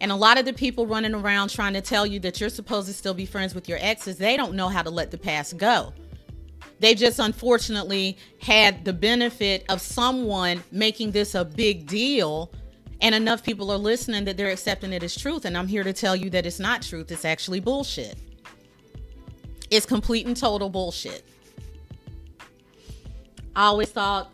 [0.00, 2.88] And a lot of the people running around trying to tell you that you're supposed
[2.88, 5.56] to still be friends with your exes, they don't know how to let the past
[5.56, 5.92] go.
[6.80, 12.50] They just unfortunately had the benefit of someone making this a big deal
[13.00, 15.44] and enough people are listening that they're accepting it as truth.
[15.44, 18.16] And I'm here to tell you that it's not truth, it's actually bullshit.
[19.70, 21.24] It's complete and total bullshit.
[23.56, 24.30] I always thought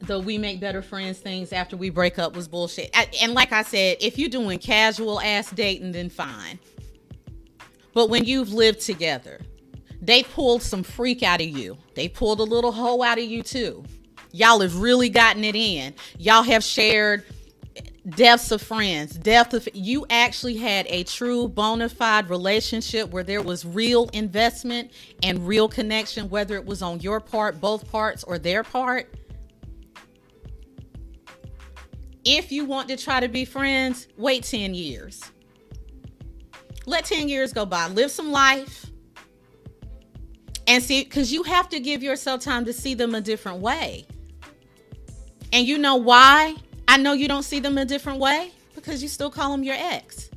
[0.00, 2.90] the we make better friends things after we break up was bullshit.
[2.94, 6.58] I, and like I said, if you're doing casual ass dating, then fine.
[7.94, 9.40] But when you've lived together,
[10.00, 11.78] they pulled some freak out of you.
[11.94, 13.84] They pulled a little hoe out of you too.
[14.32, 15.94] Y'all have really gotten it in.
[16.18, 17.24] Y'all have shared
[18.08, 23.42] deaths of friends, death of you actually had a true bona fide relationship where there
[23.42, 24.90] was real investment
[25.22, 29.14] and real connection, whether it was on your part, both parts, or their part.
[32.24, 35.22] If you want to try to be friends, wait 10 years.
[36.86, 37.88] Let 10 years go by.
[37.88, 38.86] Live some life.
[40.66, 44.06] And see, because you have to give yourself time to see them a different way.
[45.52, 46.56] And you know why?
[46.88, 49.76] I know you don't see them a different way because you still call them your
[49.76, 50.30] ex.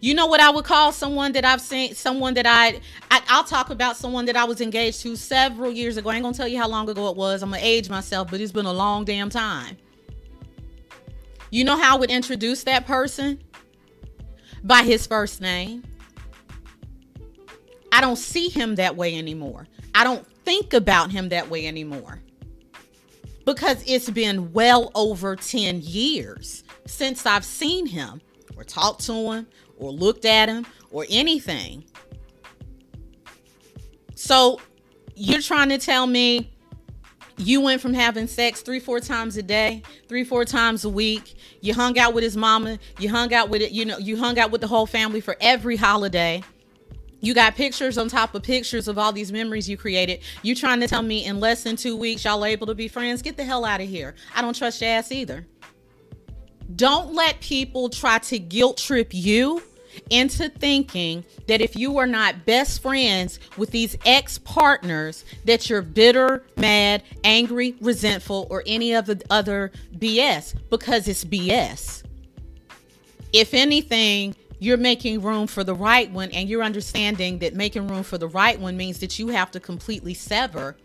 [0.00, 3.44] You know what I would call someone that I've seen, someone that I, I will
[3.44, 6.10] talk about someone that I was engaged to several years ago.
[6.10, 7.42] I ain't gonna tell you how long ago it was.
[7.42, 9.76] I'm gonna age myself, but it's been a long damn time.
[11.50, 13.42] You know how I would introduce that person?
[14.62, 15.82] By his first name.
[17.90, 19.66] I don't see him that way anymore.
[19.94, 22.22] I don't think about him that way anymore.
[23.44, 28.22] Because it's been well over 10 years since I've seen him
[28.56, 31.84] or talked to him or looked at him or anything.
[34.14, 34.58] So
[35.14, 36.50] you're trying to tell me
[37.36, 41.34] you went from having sex three, four times a day, three, four times a week.
[41.60, 42.78] You hung out with his mama.
[42.98, 43.72] You hung out with it.
[43.72, 46.42] You know, you hung out with the whole family for every holiday.
[47.20, 50.20] You got pictures on top of pictures of all these memories you created.
[50.42, 53.22] You trying to tell me in less than two weeks y'all able to be friends?
[53.22, 54.14] Get the hell out of here.
[54.34, 55.46] I don't trust your ass either.
[56.76, 59.62] Don't let people try to guilt trip you
[60.10, 65.82] into thinking that if you are not best friends with these ex partners, that you're
[65.82, 72.04] bitter, mad, angry, resentful, or any of the other BS because it's BS.
[73.32, 78.02] If anything, you're making room for the right one, and you're understanding that making room
[78.02, 80.76] for the right one means that you have to completely sever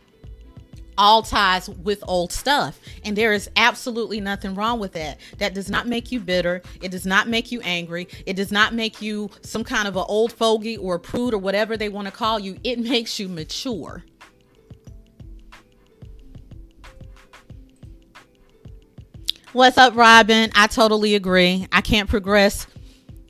[0.97, 2.79] all ties with old stuff.
[3.03, 5.19] And there is absolutely nothing wrong with that.
[5.39, 6.62] That does not make you bitter.
[6.81, 8.07] It does not make you angry.
[8.25, 11.39] It does not make you some kind of an old fogey or a prude or
[11.39, 12.57] whatever they want to call you.
[12.63, 14.03] It makes you mature.
[19.53, 20.49] What's up, Robin?
[20.55, 21.67] I totally agree.
[21.71, 22.65] I can't progress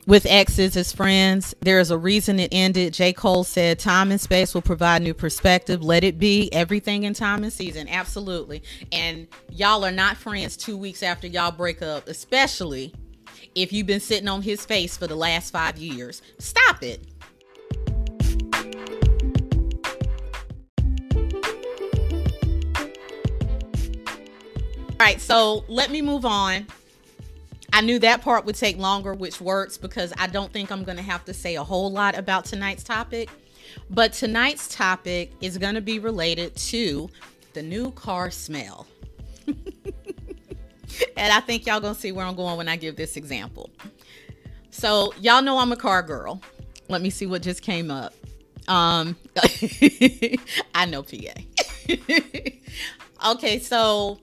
[0.06, 1.56] with exes as friends.
[1.62, 2.94] There is a reason it ended.
[2.94, 3.14] J.
[3.14, 5.84] Cole said, Time and space will provide new perspective.
[5.84, 6.52] Let it be.
[6.54, 7.88] Everything in time and season.
[7.88, 8.64] Absolutely.
[8.92, 12.94] And y'all are not friends two weeks after y'all break up, especially
[13.56, 16.22] if you've been sitting on his face for the last five years.
[16.40, 17.08] Stop it.
[25.00, 26.66] All right, so let me move on
[27.74, 30.98] I knew that part would take longer, which works because I don't think I'm going
[30.98, 33.30] to have to say a whole lot about tonight's topic.
[33.90, 37.10] But tonight's topic is going to be related to
[37.54, 38.86] the new car smell.
[39.48, 39.58] and
[41.18, 43.72] I think y'all going to see where I'm going when I give this example.
[44.70, 46.42] So, y'all know I'm a car girl.
[46.90, 48.14] Let me see what just came up.
[48.68, 49.18] Um
[50.76, 51.34] I know PA.
[53.32, 54.20] okay, so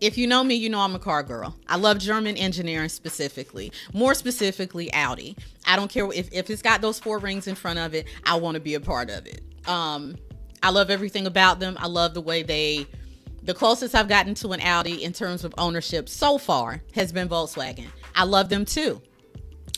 [0.00, 1.56] if you know me, you know I'm a car girl.
[1.68, 5.36] I love German engineering specifically, more specifically Audi.
[5.66, 8.36] I don't care if, if it's got those four rings in front of it, I
[8.36, 9.42] want to be a part of it.
[9.66, 10.16] Um,
[10.62, 11.76] I love everything about them.
[11.78, 12.86] I love the way they,
[13.42, 17.28] the closest I've gotten to an Audi in terms of ownership so far has been
[17.28, 17.88] Volkswagen.
[18.14, 19.00] I love them too.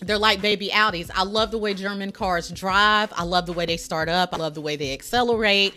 [0.03, 1.11] They're like baby Audis.
[1.15, 3.13] I love the way German cars drive.
[3.17, 4.35] I love the way they start up.
[4.35, 5.75] I love the way they accelerate.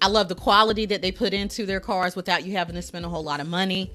[0.00, 3.04] I love the quality that they put into their cars without you having to spend
[3.04, 3.90] a whole lot of money.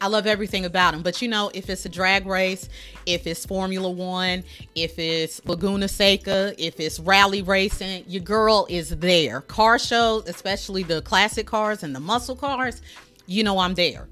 [0.00, 1.02] I love everything about them.
[1.02, 2.68] But you know, if it's a drag race,
[3.06, 4.44] if it's Formula One,
[4.74, 9.40] if it's Laguna Seca, if it's rally racing, your girl is there.
[9.42, 12.82] Car shows, especially the classic cars and the muscle cars,
[13.26, 14.08] you know I'm there.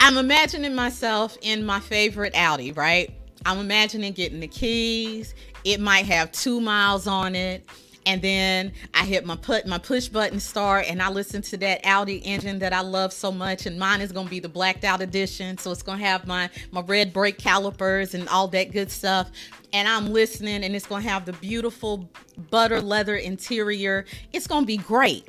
[0.00, 3.12] I'm imagining myself in my favorite Audi, right?
[3.46, 5.34] I'm imagining getting the keys.
[5.64, 7.68] It might have two miles on it
[8.08, 11.82] and then I hit my put my push button start and I listen to that
[11.84, 15.02] Audi engine that I love so much and mine is gonna be the blacked out
[15.02, 19.30] edition so it's gonna have my my red brake calipers and all that good stuff
[19.74, 22.10] and I'm listening and it's gonna have the beautiful
[22.50, 25.28] butter leather interior it's gonna be great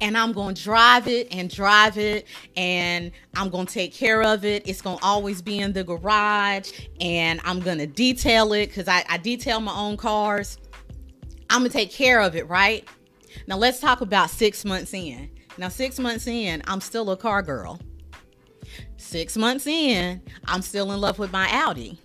[0.00, 4.22] and I'm going to drive it and drive it and I'm going to take care
[4.22, 4.66] of it.
[4.66, 8.88] It's going to always be in the garage and I'm going to detail it because
[8.88, 10.56] I, I, detail my own cars.
[11.50, 12.88] I'm gonna take care of it, right?
[13.46, 15.28] Now let's talk about six months in.
[15.58, 17.80] Now, six months in, I'm still a car girl.
[18.96, 21.98] Six months in, I'm still in love with my Audi.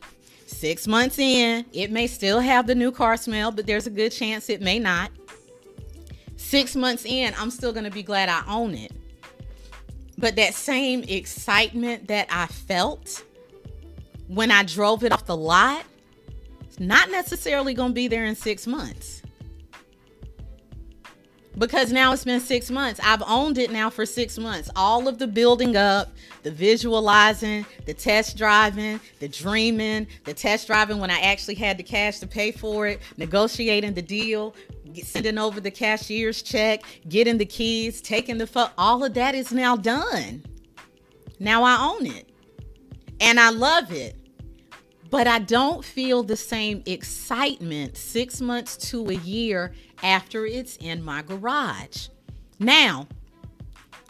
[0.47, 4.09] Six months in, it may still have the new car smell, but there's a good
[4.09, 5.11] chance it may not.
[6.37, 8.91] Six months in, I'm still gonna be glad I own it.
[10.17, 13.23] But that same excitement that I felt
[14.27, 15.85] when I drove it off the lot,
[16.61, 19.14] it's not necessarily gonna be there in six months
[21.57, 22.99] because now it's been six months.
[23.03, 24.69] I've owned it now for six months.
[24.75, 26.11] All of the building up,
[26.43, 31.83] the visualizing, the test driving, the dreaming, the test driving when I actually had the
[31.83, 34.55] cash to pay for it, negotiating the deal,
[35.03, 38.73] sending over the cashier's check, getting the keys, taking the fuck.
[38.77, 40.43] All of that is now done.
[41.39, 42.29] Now I own it.
[43.21, 44.15] And I love it.
[45.09, 51.03] But I don't feel the same excitement six months to a year after it's in
[51.03, 52.07] my garage.
[52.59, 53.07] Now,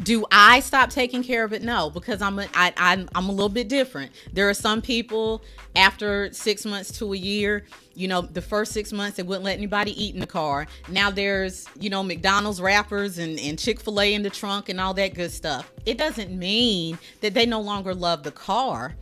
[0.03, 1.61] do I stop taking care of it?
[1.63, 4.11] No, because I'm a, I, I'm I'm a little bit different.
[4.33, 5.41] There are some people
[5.75, 9.57] after six months to a year, you know, the first six months they wouldn't let
[9.57, 10.67] anybody eat in the car.
[10.89, 14.81] Now there's you know McDonald's wrappers and and Chick Fil A in the trunk and
[14.81, 15.71] all that good stuff.
[15.85, 18.95] It doesn't mean that they no longer love the car.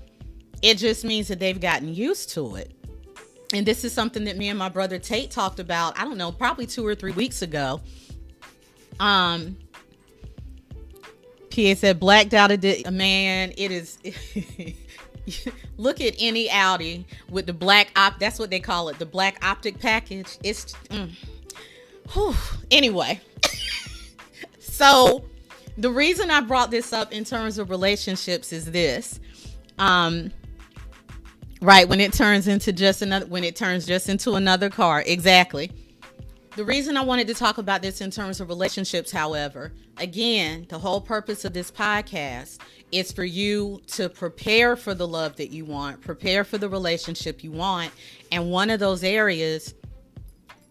[0.64, 2.72] It just means that they've gotten used to it.
[3.53, 5.99] And this is something that me and my brother Tate talked about.
[5.99, 7.82] I don't know, probably two or three weeks ago.
[8.99, 9.57] Um
[11.53, 13.53] PA said blacked out a man.
[13.57, 13.99] It is.
[15.78, 18.18] look at any Audi with the black op.
[18.18, 20.38] That's what they call it, the black optic package.
[20.43, 20.74] It's.
[20.89, 21.11] Mm.
[22.72, 23.22] Anyway,
[24.59, 25.24] so
[25.78, 29.20] the reason I brought this up in terms of relationships is this.
[29.78, 30.32] Um,
[31.64, 35.72] right when it turns into just another when it turns just into another car exactly
[36.55, 40.78] the reason I wanted to talk about this in terms of relationships, however, again, the
[40.78, 42.59] whole purpose of this podcast
[42.91, 47.43] is for you to prepare for the love that you want, prepare for the relationship
[47.43, 47.91] you want.
[48.32, 49.74] And one of those areas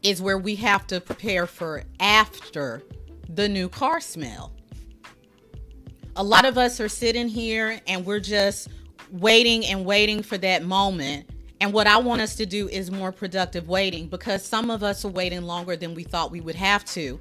[0.05, 2.85] is where we have to prepare for after
[3.29, 4.53] the new car smell.
[6.15, 8.69] A lot of us are sitting here and we're just
[9.13, 11.29] waiting and waiting for that moment
[11.63, 15.05] and what I want us to do is more productive waiting because some of us
[15.05, 17.21] are waiting longer than we thought we would have to.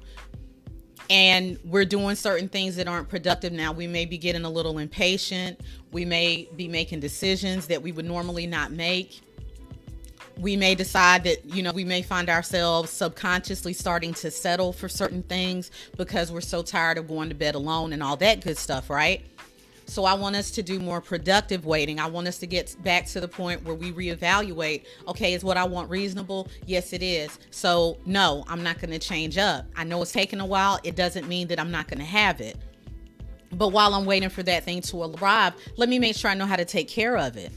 [1.08, 3.70] And we're doing certain things that aren't productive now.
[3.70, 5.60] We may be getting a little impatient.
[5.92, 9.20] We may be making decisions that we would normally not make.
[10.38, 14.88] We may decide that, you know, we may find ourselves subconsciously starting to settle for
[14.88, 18.58] certain things because we're so tired of going to bed alone and all that good
[18.58, 19.24] stuff, right?
[19.86, 22.00] So I want us to do more productive waiting.
[22.00, 24.84] I want us to get back to the point where we reevaluate.
[25.08, 26.48] Okay, is what I want reasonable?
[26.66, 27.38] Yes, it is.
[27.50, 29.66] So no, I'm not going to change up.
[29.76, 30.78] I know it's taking a while.
[30.84, 32.56] It doesn't mean that I'm not going to have it.
[33.52, 36.46] But while I'm waiting for that thing to arrive, let me make sure I know
[36.46, 37.52] how to take care of it.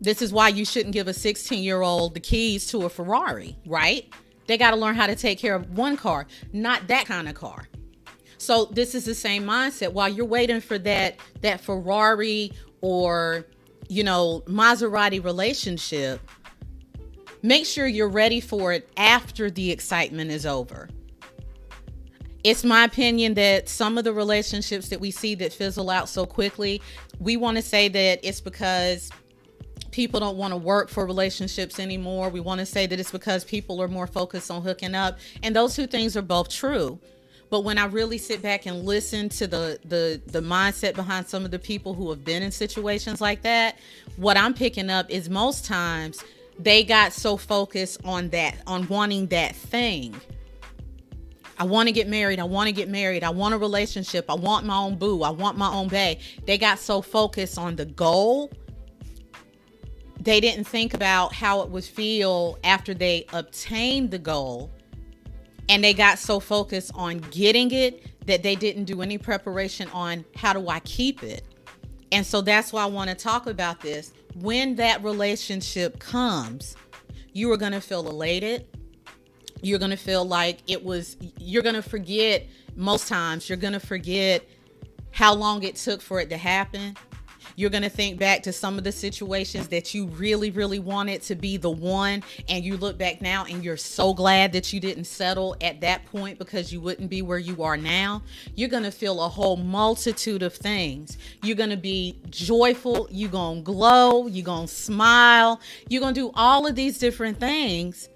[0.00, 3.56] This is why you shouldn't give a 16 year old the keys to a Ferrari,
[3.66, 4.12] right?
[4.46, 7.34] They got to learn how to take care of one car, not that kind of
[7.34, 7.68] car.
[8.38, 9.92] So this is the same mindset.
[9.92, 13.46] While you're waiting for that that Ferrari or
[13.88, 16.20] you know Maserati relationship,
[17.42, 20.88] make sure you're ready for it after the excitement is over.
[22.44, 26.24] It's my opinion that some of the relationships that we see that fizzle out so
[26.24, 26.80] quickly,
[27.18, 29.10] we want to say that it's because
[29.90, 32.28] people don't want to work for relationships anymore.
[32.28, 35.18] We want to say that it's because people are more focused on hooking up.
[35.42, 37.00] And those two things are both true.
[37.50, 41.44] But when I really sit back and listen to the the the mindset behind some
[41.44, 43.78] of the people who have been in situations like that,
[44.16, 46.22] what I'm picking up is most times
[46.58, 50.14] they got so focused on that on wanting that thing.
[51.60, 52.38] I want to get married.
[52.38, 53.24] I want to get married.
[53.24, 54.26] I want a relationship.
[54.28, 55.22] I want my own boo.
[55.22, 56.18] I want my own bae.
[56.46, 58.52] They got so focused on the goal
[60.20, 64.70] they didn't think about how it would feel after they obtained the goal
[65.68, 70.24] and they got so focused on getting it that they didn't do any preparation on
[70.34, 71.44] how do I keep it.
[72.12, 74.12] And so that's why I want to talk about this.
[74.34, 76.76] When that relationship comes,
[77.32, 78.66] you are going to feel elated.
[79.60, 82.46] You're going to feel like it was, you're going to forget,
[82.76, 84.48] most times, you're going to forget
[85.10, 86.96] how long it took for it to happen.
[87.58, 91.22] You're going to think back to some of the situations that you really, really wanted
[91.22, 92.22] to be the one.
[92.48, 96.04] And you look back now and you're so glad that you didn't settle at that
[96.06, 98.22] point because you wouldn't be where you are now.
[98.54, 101.18] You're going to feel a whole multitude of things.
[101.42, 103.08] You're going to be joyful.
[103.10, 104.28] You're going to glow.
[104.28, 105.60] You're going to smile.
[105.88, 108.08] You're going to do all of these different things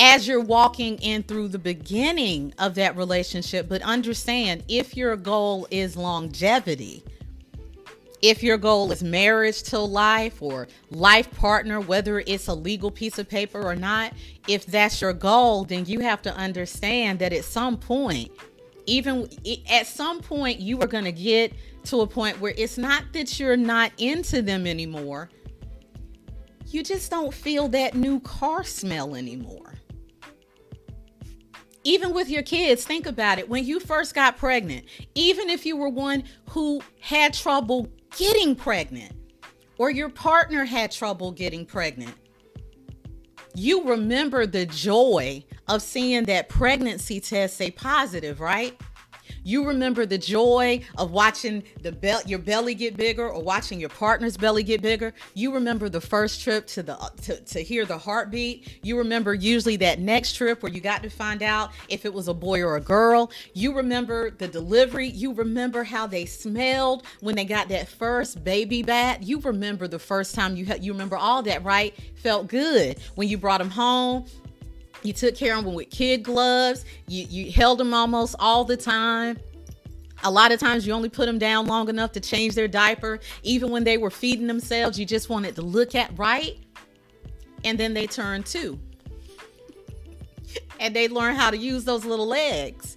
[0.00, 3.68] as you're walking in through the beginning of that relationship.
[3.68, 7.04] But understand if your goal is longevity,
[8.28, 13.20] if your goal is marriage till life or life partner, whether it's a legal piece
[13.20, 14.12] of paper or not,
[14.48, 18.32] if that's your goal, then you have to understand that at some point,
[18.86, 19.28] even
[19.70, 21.52] at some point, you are going to get
[21.84, 25.30] to a point where it's not that you're not into them anymore.
[26.66, 29.74] You just don't feel that new car smell anymore.
[31.84, 33.48] Even with your kids, think about it.
[33.48, 39.12] When you first got pregnant, even if you were one who had trouble getting pregnant
[39.78, 42.14] or your partner had trouble getting pregnant,
[43.54, 48.80] you remember the joy of seeing that pregnancy test say positive, right?
[49.46, 53.90] You remember the joy of watching the be- your belly get bigger or watching your
[53.90, 55.14] partner's belly get bigger.
[55.34, 58.80] You remember the first trip to the to, to hear the heartbeat.
[58.82, 62.26] You remember usually that next trip where you got to find out if it was
[62.26, 63.30] a boy or a girl.
[63.54, 65.06] You remember the delivery.
[65.06, 69.22] You remember how they smelled when they got that first baby bat.
[69.22, 71.94] You remember the first time you had you remember all that, right?
[72.16, 74.26] Felt good when you brought them home
[75.06, 76.84] you took care of them with kid gloves.
[77.06, 79.38] You you held them almost all the time.
[80.24, 83.20] A lot of times you only put them down long enough to change their diaper.
[83.42, 86.58] Even when they were feeding themselves, you just wanted to look at right.
[87.64, 88.78] And then they turn two.
[90.80, 92.96] and they learn how to use those little legs.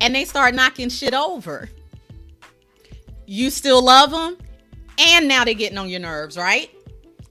[0.00, 1.68] And they start knocking shit over.
[3.26, 4.38] You still love them.
[4.98, 6.70] And now they're getting on your nerves, right?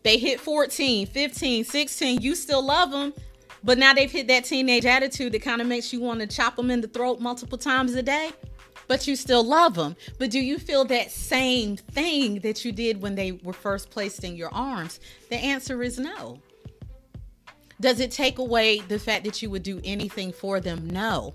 [0.03, 2.21] They hit 14, 15, 16.
[2.21, 3.13] You still love them
[3.63, 6.55] but now they've hit that teenage attitude that kind of makes you want to chop
[6.55, 8.31] them in the throat multiple times a day.
[8.87, 9.95] But you still love them.
[10.17, 14.23] But do you feel that same thing that you did when they were first placed
[14.23, 14.99] in your arms?
[15.29, 16.39] The answer is no.
[17.79, 20.89] Does it take away the fact that you would do anything for them?
[20.89, 21.33] No.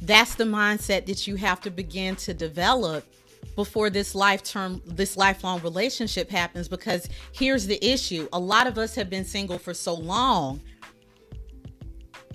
[0.00, 3.04] That's the mindset that you have to begin to develop
[3.54, 8.78] before this life term this lifelong relationship happens because here's the issue a lot of
[8.78, 10.60] us have been single for so long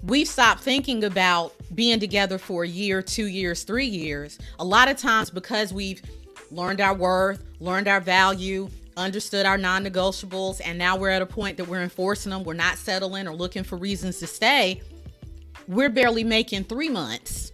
[0.04, 4.38] we've stopped thinking about being together for a year, two years, three years.
[4.60, 6.02] A lot of times because we've
[6.52, 11.26] learned our worth, learned our value, understood our non negotiables, and now we're at a
[11.26, 12.44] point that we're enforcing them.
[12.44, 14.82] We're not settling or looking for reasons to stay.
[15.68, 17.52] We're barely making three months.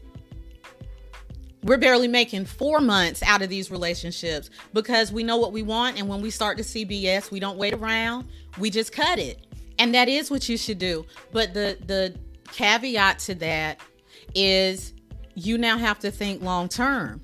[1.62, 6.00] We're barely making four months out of these relationships because we know what we want.
[6.00, 8.28] And when we start to see BS, we don't wait around.
[8.58, 9.46] We just cut it.
[9.78, 11.06] And that is what you should do.
[11.34, 12.16] But the, the,
[12.52, 13.80] caveat to that
[14.36, 14.94] is
[15.36, 17.22] you now have to think long term.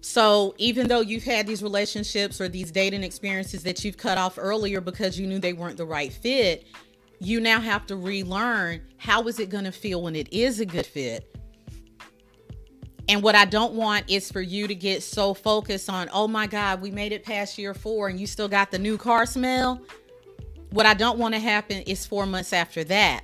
[0.00, 4.38] So even though you've had these relationships or these dating experiences that you've cut off
[4.38, 6.66] earlier because you knew they weren't the right fit,
[7.20, 10.66] you now have to relearn how is it going to feel when it is a
[10.66, 11.36] good fit.
[13.08, 16.46] And what I don't want is for you to get so focused on, oh my
[16.46, 19.82] God, we made it past year four and you still got the new car smell.
[20.70, 23.22] What I don't want to happen is four months after that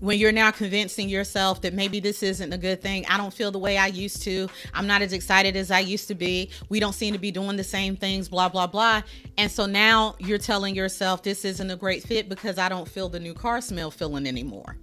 [0.00, 3.04] when you're now convincing yourself that maybe this isn't a good thing.
[3.08, 4.48] I don't feel the way I used to.
[4.74, 6.50] I'm not as excited as I used to be.
[6.68, 9.02] We don't seem to be doing the same things, blah, blah, blah.
[9.36, 13.08] And so now you're telling yourself this isn't a great fit because I don't feel
[13.08, 14.76] the new car smell feeling anymore.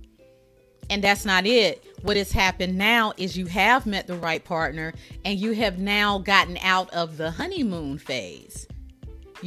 [0.89, 1.83] And that's not it.
[2.03, 4.93] What has happened now is you have met the right partner
[5.23, 8.67] and you have now gotten out of the honeymoon phase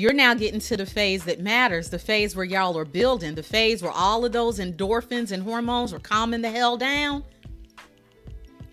[0.00, 3.42] you're now getting to the phase that matters, the phase where y'all are building, the
[3.42, 7.24] phase where all of those endorphins and hormones are calming the hell down.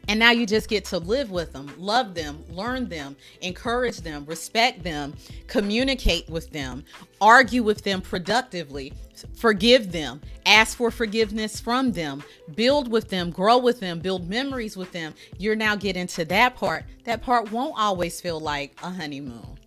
[0.08, 4.24] And now you just get to live with them, love them, learn them, encourage them,
[4.26, 5.16] respect them,
[5.48, 6.86] communicate with them,
[7.20, 8.94] argue with them productively,
[9.36, 12.24] forgive them, ask for forgiveness from them,
[12.54, 15.12] build with them, grow with them, build memories with them.
[15.40, 16.86] You're now getting to that part.
[17.06, 19.58] That part won't always feel like a honeymoon.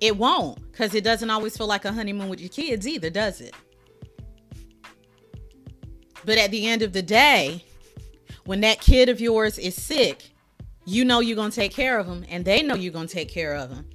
[0.00, 3.40] It won't, because it doesn't always feel like a honeymoon with your kids either, does
[3.40, 3.54] it?
[6.24, 7.64] But at the end of the day,
[8.44, 10.30] when that kid of yours is sick,
[10.84, 13.14] you know you're going to take care of them, and they know you're going to
[13.14, 13.88] take care of them.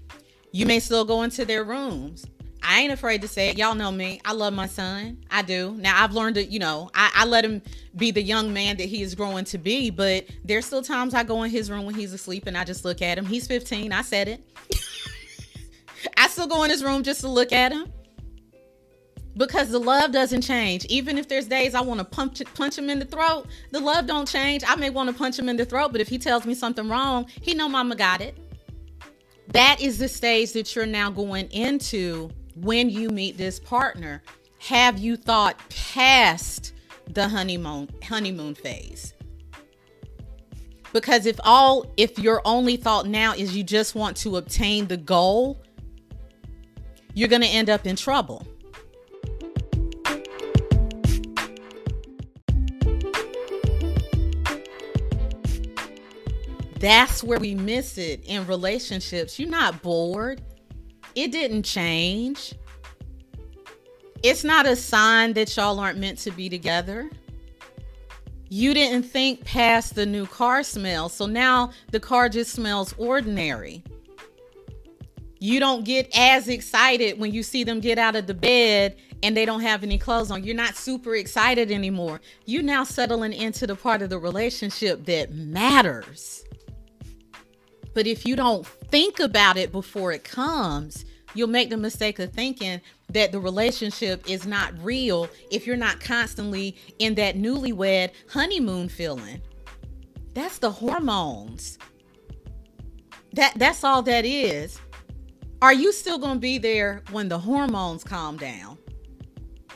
[0.52, 2.26] You may still go into their rooms.
[2.64, 3.58] I ain't afraid to say it.
[3.58, 4.20] Y'all know me.
[4.26, 5.24] I love my son.
[5.32, 5.76] I do.
[5.80, 7.62] Now I've learned to, you know, I, I, let him
[7.96, 11.24] be the young man that he is growing to be, but there's still times I
[11.24, 13.26] go in his room when he's asleep and I just look at him.
[13.26, 13.94] He's 15.
[13.94, 14.44] I said it.
[16.18, 17.92] I still go in his room just to look at him
[19.38, 20.86] because the love doesn't change.
[20.86, 24.06] Even if there's days I want to punch punch him in the throat, the love
[24.06, 24.64] don't change.
[24.68, 26.90] I may want to punch him in the throat, but if he tells me something
[26.90, 28.38] wrong, he know mama got it.
[29.50, 34.22] That is the stage that you're now going into when you meet this partner.
[34.60, 36.74] Have you thought past
[37.08, 39.14] the honeymoon honeymoon phase?
[40.92, 44.98] Because if all if your only thought now is you just want to obtain the
[44.98, 45.62] goal,
[47.20, 48.48] you're going to end up in trouble.
[56.80, 59.38] That's where we miss it in relationships.
[59.38, 60.42] You're not bored.
[61.14, 62.56] It didn't change.
[64.24, 67.10] It's not a sign that y'all aren't meant to be together.
[68.48, 71.10] You didn't think past the new car smell.
[71.10, 73.84] So now the car just smells ordinary
[75.40, 79.36] you don't get as excited when you see them get out of the bed and
[79.36, 80.44] they don't have any clothes on.
[80.44, 82.22] You're not super excited anymore.
[82.46, 86.44] You're now settling into the part of the relationship that matters.
[87.94, 92.32] But if you don't think about it before it comes, you'll make the mistake of
[92.34, 98.90] thinking that the relationship is not real if you're not constantly in that newlywed honeymoon
[98.90, 99.42] feeling.
[100.34, 101.78] That's the hormones.
[103.34, 104.80] That that's all that is.
[105.62, 108.78] Are you still going to be there when the hormones calm down?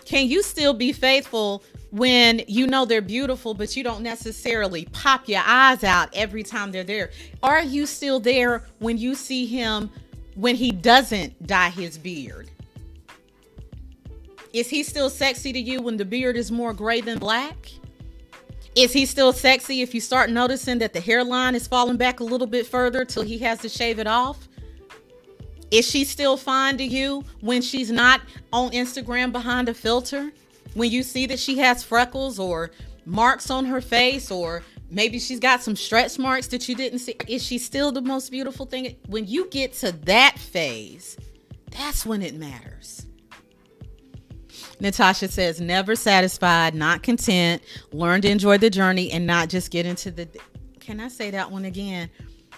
[0.06, 5.28] Can you still be faithful when you know they're beautiful, but you don't necessarily pop
[5.28, 7.12] your eyes out every time they're there?
[7.42, 9.90] Are you still there when you see him
[10.36, 12.50] when he doesn't dye his beard?
[14.54, 17.72] Is he still sexy to you when the beard is more gray than black?
[18.76, 22.24] Is he still sexy if you start noticing that the hairline is falling back a
[22.24, 24.48] little bit further till he has to shave it off?
[25.74, 28.22] Is she still fine to you when she's not
[28.54, 30.32] on Instagram behind a filter?
[30.76, 32.70] When you see that she has freckles or
[33.06, 34.62] marks on her face or
[34.92, 37.16] maybe she's got some stretch marks that you didn't see.
[37.28, 38.96] Is she still the most beautiful thing?
[39.08, 41.18] When you get to that phase,
[41.72, 43.08] that's when it matters.
[44.80, 49.88] Natasha says, never satisfied, not content, learn to enjoy the journey and not just get
[49.88, 50.28] into the.
[50.80, 52.12] Can I say that one again?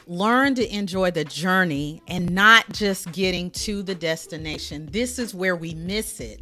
[0.07, 4.87] Learn to enjoy the journey and not just getting to the destination.
[4.91, 6.41] This is where we miss it.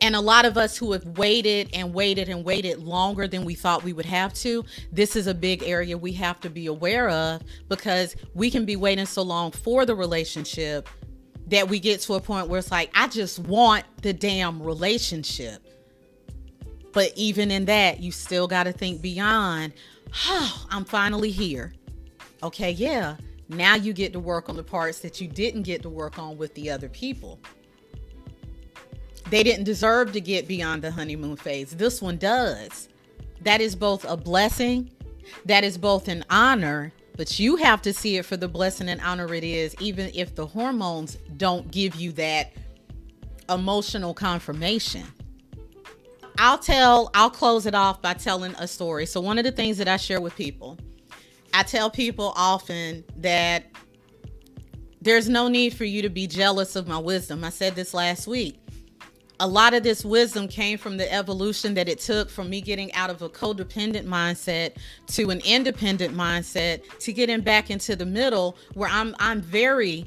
[0.00, 3.54] And a lot of us who have waited and waited and waited longer than we
[3.54, 7.08] thought we would have to, this is a big area we have to be aware
[7.08, 10.88] of because we can be waiting so long for the relationship
[11.46, 15.62] that we get to a point where it's like, I just want the damn relationship.
[16.92, 19.72] But even in that, you still got to think beyond,
[20.26, 21.72] oh, I'm finally here.
[22.46, 23.16] Okay, yeah.
[23.48, 26.38] Now you get to work on the parts that you didn't get to work on
[26.38, 27.40] with the other people.
[29.30, 31.72] They didn't deserve to get beyond the honeymoon phase.
[31.72, 32.88] This one does.
[33.40, 34.92] That is both a blessing,
[35.44, 39.00] that is both an honor, but you have to see it for the blessing and
[39.00, 42.52] honor it is, even if the hormones don't give you that
[43.48, 45.04] emotional confirmation.
[46.38, 49.04] I'll tell, I'll close it off by telling a story.
[49.04, 50.78] So, one of the things that I share with people,
[51.52, 53.64] I tell people often that
[55.00, 57.44] there's no need for you to be jealous of my wisdom.
[57.44, 58.58] I said this last week
[59.40, 62.92] a lot of this wisdom came from the evolution that it took from me getting
[62.94, 64.76] out of a codependent mindset
[65.08, 70.06] to an independent mindset to getting back into the middle where I'm I'm very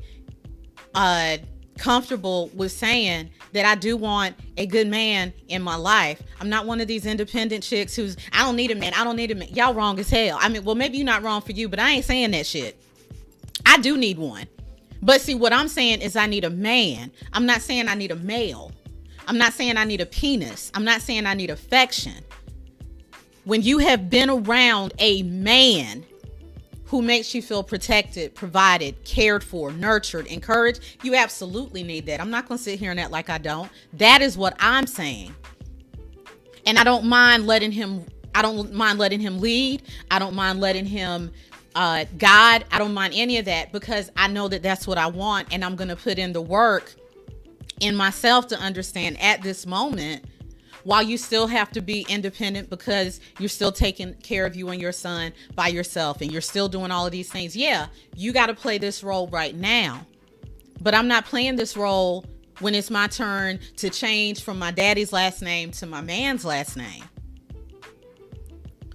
[0.96, 1.38] uh
[1.80, 6.22] comfortable with saying that I do want a good man in my life.
[6.40, 8.94] I'm not one of these independent chicks who's I don't need a man.
[8.94, 9.48] I don't need a man.
[9.50, 10.38] Y'all wrong as hell.
[10.40, 12.80] I mean, well maybe you're not wrong for you, but I ain't saying that shit.
[13.66, 14.48] I do need one.
[15.02, 17.12] But see what I'm saying is I need a man.
[17.34, 18.72] I'm not saying I need a male.
[19.28, 20.72] I'm not saying I need a penis.
[20.74, 22.16] I'm not saying I need affection.
[23.46, 26.04] When you have been around a man
[26.90, 32.20] who makes you feel protected, provided, cared for, nurtured, encouraged, you absolutely need that.
[32.20, 33.72] I'm not going to sit here and act like I don't.
[33.94, 35.36] That is what I'm saying.
[36.66, 39.82] And I don't mind letting him I don't mind letting him lead.
[40.12, 41.32] I don't mind letting him
[41.76, 42.64] uh, guide.
[42.72, 45.64] I don't mind any of that because I know that that's what I want and
[45.64, 46.94] I'm going to put in the work
[47.80, 50.26] in myself to understand at this moment
[50.90, 54.82] while you still have to be independent because you're still taking care of you and
[54.82, 57.56] your son by yourself and you're still doing all of these things.
[57.56, 60.08] Yeah, you got to play this role right now.
[60.82, 62.26] But I'm not playing this role
[62.58, 66.76] when it's my turn to change from my daddy's last name to my man's last
[66.76, 67.04] name.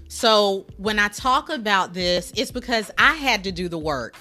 [0.08, 4.16] So when I talk about this, it's because I had to do the work.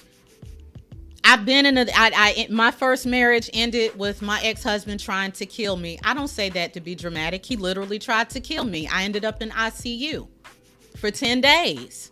[1.24, 5.46] I've been in a I, I my first marriage ended with my ex-husband trying to
[5.46, 6.00] kill me.
[6.04, 7.46] I don't say that to be dramatic.
[7.46, 8.88] He literally tried to kill me.
[8.88, 10.28] I ended up in ICU
[10.98, 12.12] for 10 days.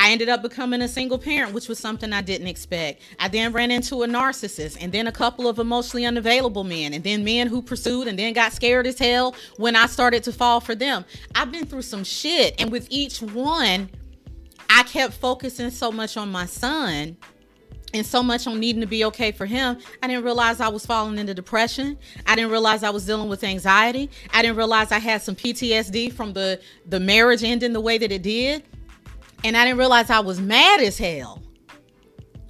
[0.00, 3.02] I ended up becoming a single parent, which was something I didn't expect.
[3.18, 7.02] I then ran into a narcissist and then a couple of emotionally unavailable men and
[7.02, 10.60] then men who pursued and then got scared as hell when I started to fall
[10.60, 11.04] for them.
[11.34, 13.90] I've been through some shit and with each one
[14.78, 17.16] I kept focusing so much on my son
[17.94, 20.86] and so much on needing to be okay for him, I didn't realize I was
[20.86, 21.98] falling into depression.
[22.28, 24.08] I didn't realize I was dealing with anxiety.
[24.32, 28.12] I didn't realize I had some PTSD from the the marriage ending the way that
[28.12, 28.62] it did.
[29.42, 31.42] And I didn't realize I was mad as hell.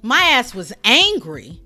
[0.03, 1.59] My ass was angry.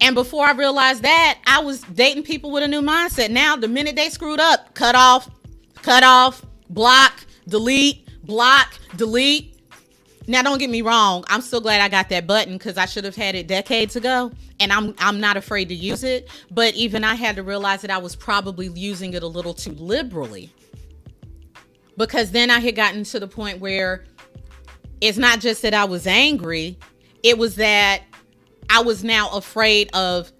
[0.00, 3.30] And before I realized that, I was dating people with a new mindset.
[3.30, 5.30] Now, the minute they screwed up, cut off,
[5.82, 9.50] cut off, block, delete, block, delete.
[10.26, 11.24] Now, don't get me wrong.
[11.28, 14.32] I'm still glad I got that button because I should have had it decades ago,
[14.58, 16.28] and I'm I'm not afraid to use it.
[16.50, 19.72] But even I had to realize that I was probably using it a little too
[19.72, 20.50] liberally
[21.96, 24.04] because then I had gotten to the point where
[25.00, 26.78] it's not just that I was angry,
[27.22, 28.02] it was that
[28.70, 30.32] I was now afraid of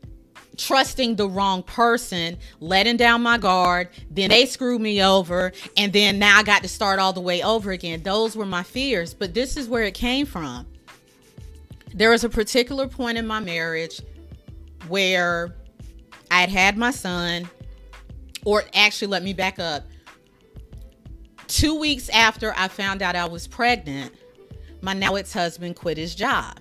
[0.56, 6.18] trusting the wrong person, letting down my guard, then they screwed me over, and then
[6.18, 8.02] now I got to start all the way over again.
[8.02, 10.66] Those were my fears, but this is where it came from.
[11.94, 14.00] There was a particular point in my marriage
[14.88, 15.54] where
[16.30, 17.48] I had had my son,
[18.44, 19.84] or actually, let me back up.
[21.46, 24.12] Two weeks after I found out I was pregnant,
[24.80, 26.58] my now ex husband quit his job.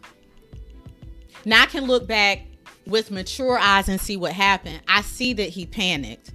[1.46, 2.46] Now I can look back
[2.86, 4.81] with mature eyes and see what happened.
[4.88, 6.31] I see that he panicked.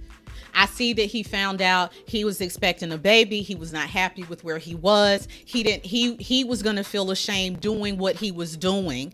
[0.53, 3.41] I see that he found out he was expecting a baby.
[3.41, 5.27] He was not happy with where he was.
[5.45, 9.13] He didn't he he was going to feel ashamed doing what he was doing,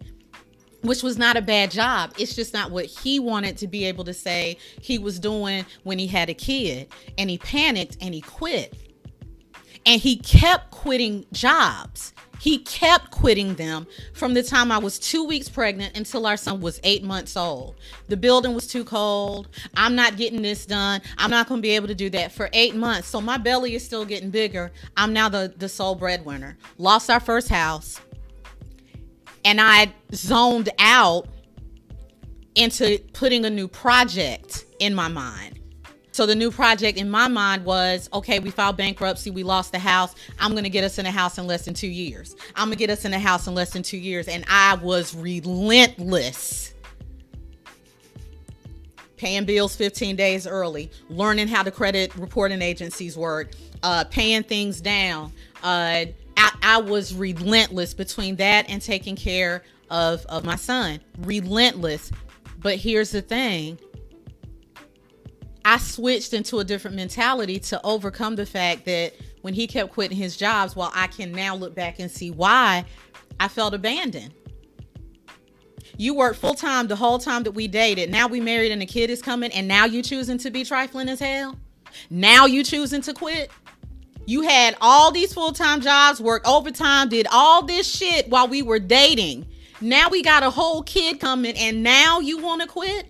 [0.81, 2.13] which was not a bad job.
[2.17, 5.99] It's just not what he wanted to be able to say he was doing when
[5.99, 6.87] he had a kid.
[7.17, 8.73] And he panicked and he quit.
[9.85, 12.13] And he kept quitting jobs.
[12.39, 16.61] He kept quitting them from the time I was two weeks pregnant until our son
[16.61, 17.75] was eight months old.
[18.07, 19.49] The building was too cold.
[19.75, 21.01] I'm not getting this done.
[21.17, 23.07] I'm not going to be able to do that for eight months.
[23.07, 24.71] So my belly is still getting bigger.
[24.97, 26.57] I'm now the, the sole breadwinner.
[26.77, 27.99] Lost our first house.
[29.43, 31.27] And I zoned out
[32.55, 35.54] into putting a new project in my mind.
[36.15, 39.79] So the new project in my mind was okay, we filed bankruptcy, we lost the
[39.79, 40.15] house.
[40.39, 42.37] I'm going to get us in a house in less than two years.
[42.55, 44.29] I'm going to get us in a house in less than two years.
[44.29, 46.73] And I was relentless.
[49.17, 53.51] Paying bills 15 days early, learning how the credit reporting agencies work,
[53.83, 55.33] uh, paying things down.
[55.61, 56.05] Uh,
[56.37, 61.01] I, I was relentless between that and taking care of, of my son.
[61.17, 62.09] Relentless.
[62.61, 63.77] But here's the thing
[65.65, 70.15] I switched into a different mentality to overcome the fact that when he kept quitting
[70.15, 72.85] his jobs, while I can now look back and see why
[73.39, 74.31] I felt abandoned.
[75.97, 78.11] You worked full time the whole time that we dated.
[78.11, 81.09] Now we married and a kid is coming, and now you choosing to be trifling
[81.09, 81.57] as hell.
[82.11, 83.49] Now you choosing to quit.
[84.27, 88.61] You had all these full time jobs, worked overtime, did all this shit while we
[88.61, 89.47] were dating.
[89.81, 93.07] Now we got a whole kid coming, and now you want to quit?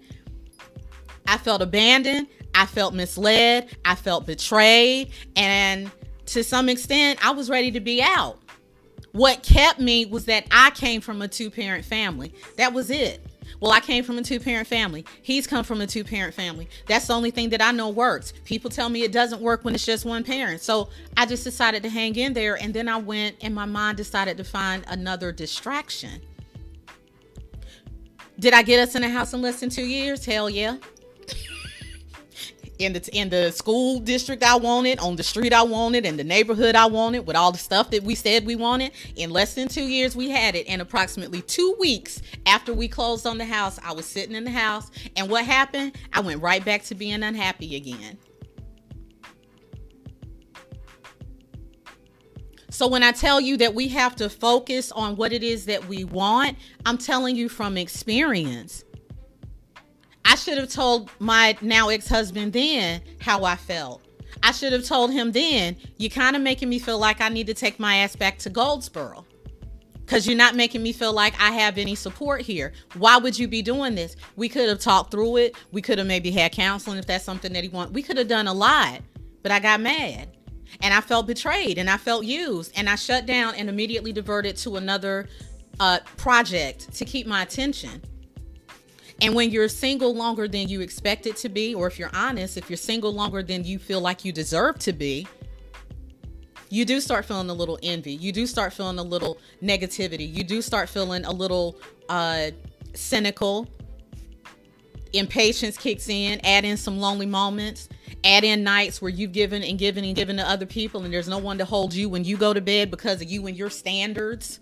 [1.28, 2.28] I felt abandoned.
[2.56, 5.91] I felt misled, I felt betrayed, and
[6.28, 8.39] to some extent, I was ready to be out.
[9.12, 12.34] What kept me was that I came from a two parent family.
[12.58, 13.26] That was it.
[13.60, 15.06] Well, I came from a two parent family.
[15.22, 16.68] He's come from a two parent family.
[16.88, 18.34] That's the only thing that I know works.
[18.43, 20.62] People tell me it doesn't work when it's just one parent.
[20.62, 22.62] So I just decided to hang in there.
[22.62, 26.22] And then I went and my mind decided to find another distraction.
[28.38, 30.26] Did I get us in a house in less than two years?
[30.26, 30.76] Hell yeah
[32.80, 36.23] in the in the school district I wanted, on the street I wanted, in the
[36.23, 38.91] neighborhood I wanted, with all the stuff that we said we wanted.
[39.15, 40.67] In less than two years, we had it.
[40.67, 44.51] And approximately two weeks after we closed on the house, I was sitting in the
[44.51, 45.95] house, and what happened?
[46.13, 48.17] I went right back to being unhappy again.
[52.69, 55.88] So when I tell you that we have to focus on what it is that
[55.88, 58.84] we want, I'm telling you from experience.
[60.26, 64.01] I should have told my now ex husband then how I felt.
[64.43, 67.47] I should have told him then, you're kind of making me feel like I need
[67.47, 69.26] to take my ass back to Goldsboro
[70.05, 72.73] because you're not making me feel like I have any support here.
[72.95, 74.15] Why would you be doing this?
[74.36, 75.55] We could have talked through it.
[75.71, 77.93] We could have maybe had counseling if that's something that he wants.
[77.93, 79.01] We could have done a lot,
[79.41, 80.30] but I got mad
[80.82, 84.57] and I felt betrayed and I felt used and I shut down and immediately diverted
[84.57, 85.28] to another
[85.80, 88.01] uh, project to keep my attention.
[89.22, 92.57] And when you're single longer than you expect it to be, or if you're honest,
[92.57, 95.26] if you're single longer than you feel like you deserve to be,
[96.70, 98.13] you do start feeling a little envy.
[98.13, 100.32] You do start feeling a little negativity.
[100.32, 102.51] You do start feeling a little uh,
[102.93, 103.70] cynical.
[105.13, 107.88] Impatience kicks in, add in some lonely moments,
[108.26, 111.30] add in nights where you've given and given and given to other people, and there's
[111.30, 113.70] no one to hold you when you go to bed because of you and your
[113.70, 114.59] standards.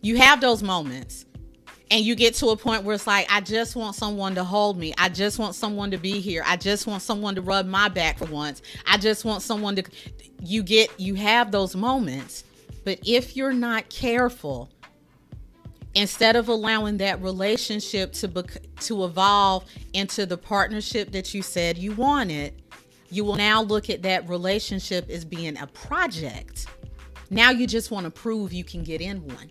[0.00, 1.26] You have those moments
[1.92, 4.78] and you get to a point where it's like i just want someone to hold
[4.78, 4.94] me.
[4.96, 6.42] I just want someone to be here.
[6.46, 8.62] I just want someone to rub my back for once.
[8.86, 9.84] I just want someone to
[10.40, 12.44] you get you have those moments.
[12.84, 14.70] But if you're not careful
[15.94, 21.76] instead of allowing that relationship to bec- to evolve into the partnership that you said
[21.76, 22.62] you wanted
[23.10, 26.66] you will now look at that relationship as being a project.
[27.28, 29.50] Now you just want to prove you can get in one.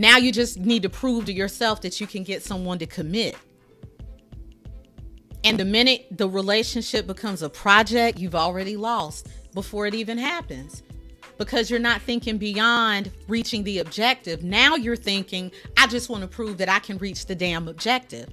[0.00, 3.36] Now you just need to prove to yourself that you can get someone to commit.
[5.44, 10.82] And the minute the relationship becomes a project, you've already lost before it even happens
[11.36, 14.42] because you're not thinking beyond reaching the objective.
[14.42, 18.30] Now you're thinking, I just want to prove that I can reach the damn objective.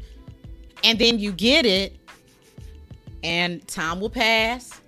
[0.85, 1.97] And then you get it,
[3.23, 4.79] and time will pass,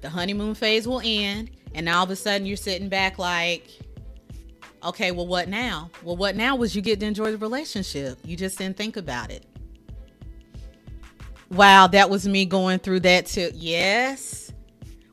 [0.00, 3.68] the honeymoon phase will end, and all of a sudden you're sitting back like,
[4.84, 5.90] okay, well, what now?
[6.02, 8.18] Well, what now was you get to enjoy the relationship?
[8.24, 9.46] You just didn't think about it.
[11.50, 13.50] Wow, that was me going through that too.
[13.54, 14.52] Yes.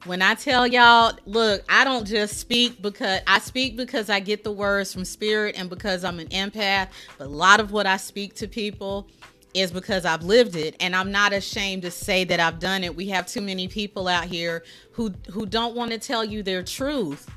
[0.05, 4.45] When I tell y'all, look, I don't just speak because I speak because I get
[4.45, 7.97] the words from spirit and because I'm an empath, but a lot of what I
[7.97, 9.09] speak to people
[9.53, 12.95] is because I've lived it and I'm not ashamed to say that I've done it.
[12.95, 14.63] We have too many people out here
[14.93, 17.29] who who don't want to tell you their truth.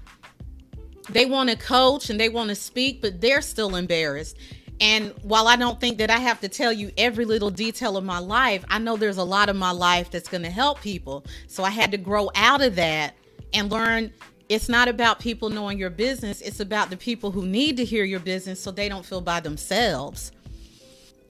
[1.10, 4.36] They want to coach and they want to speak, but they're still embarrassed.
[4.80, 8.04] And while I don't think that I have to tell you every little detail of
[8.04, 11.24] my life, I know there's a lot of my life that's going to help people.
[11.46, 13.14] So I had to grow out of that
[13.54, 14.12] and learn
[14.48, 18.04] it's not about people knowing your business, it's about the people who need to hear
[18.04, 20.32] your business so they don't feel by themselves.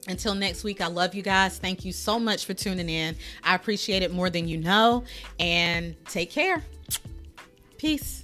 [0.09, 1.59] Until next week, I love you guys.
[1.59, 3.15] Thank you so much for tuning in.
[3.45, 5.05] I appreciate it more than you know.
[5.39, 6.65] And take care.
[7.79, 8.22] Peace.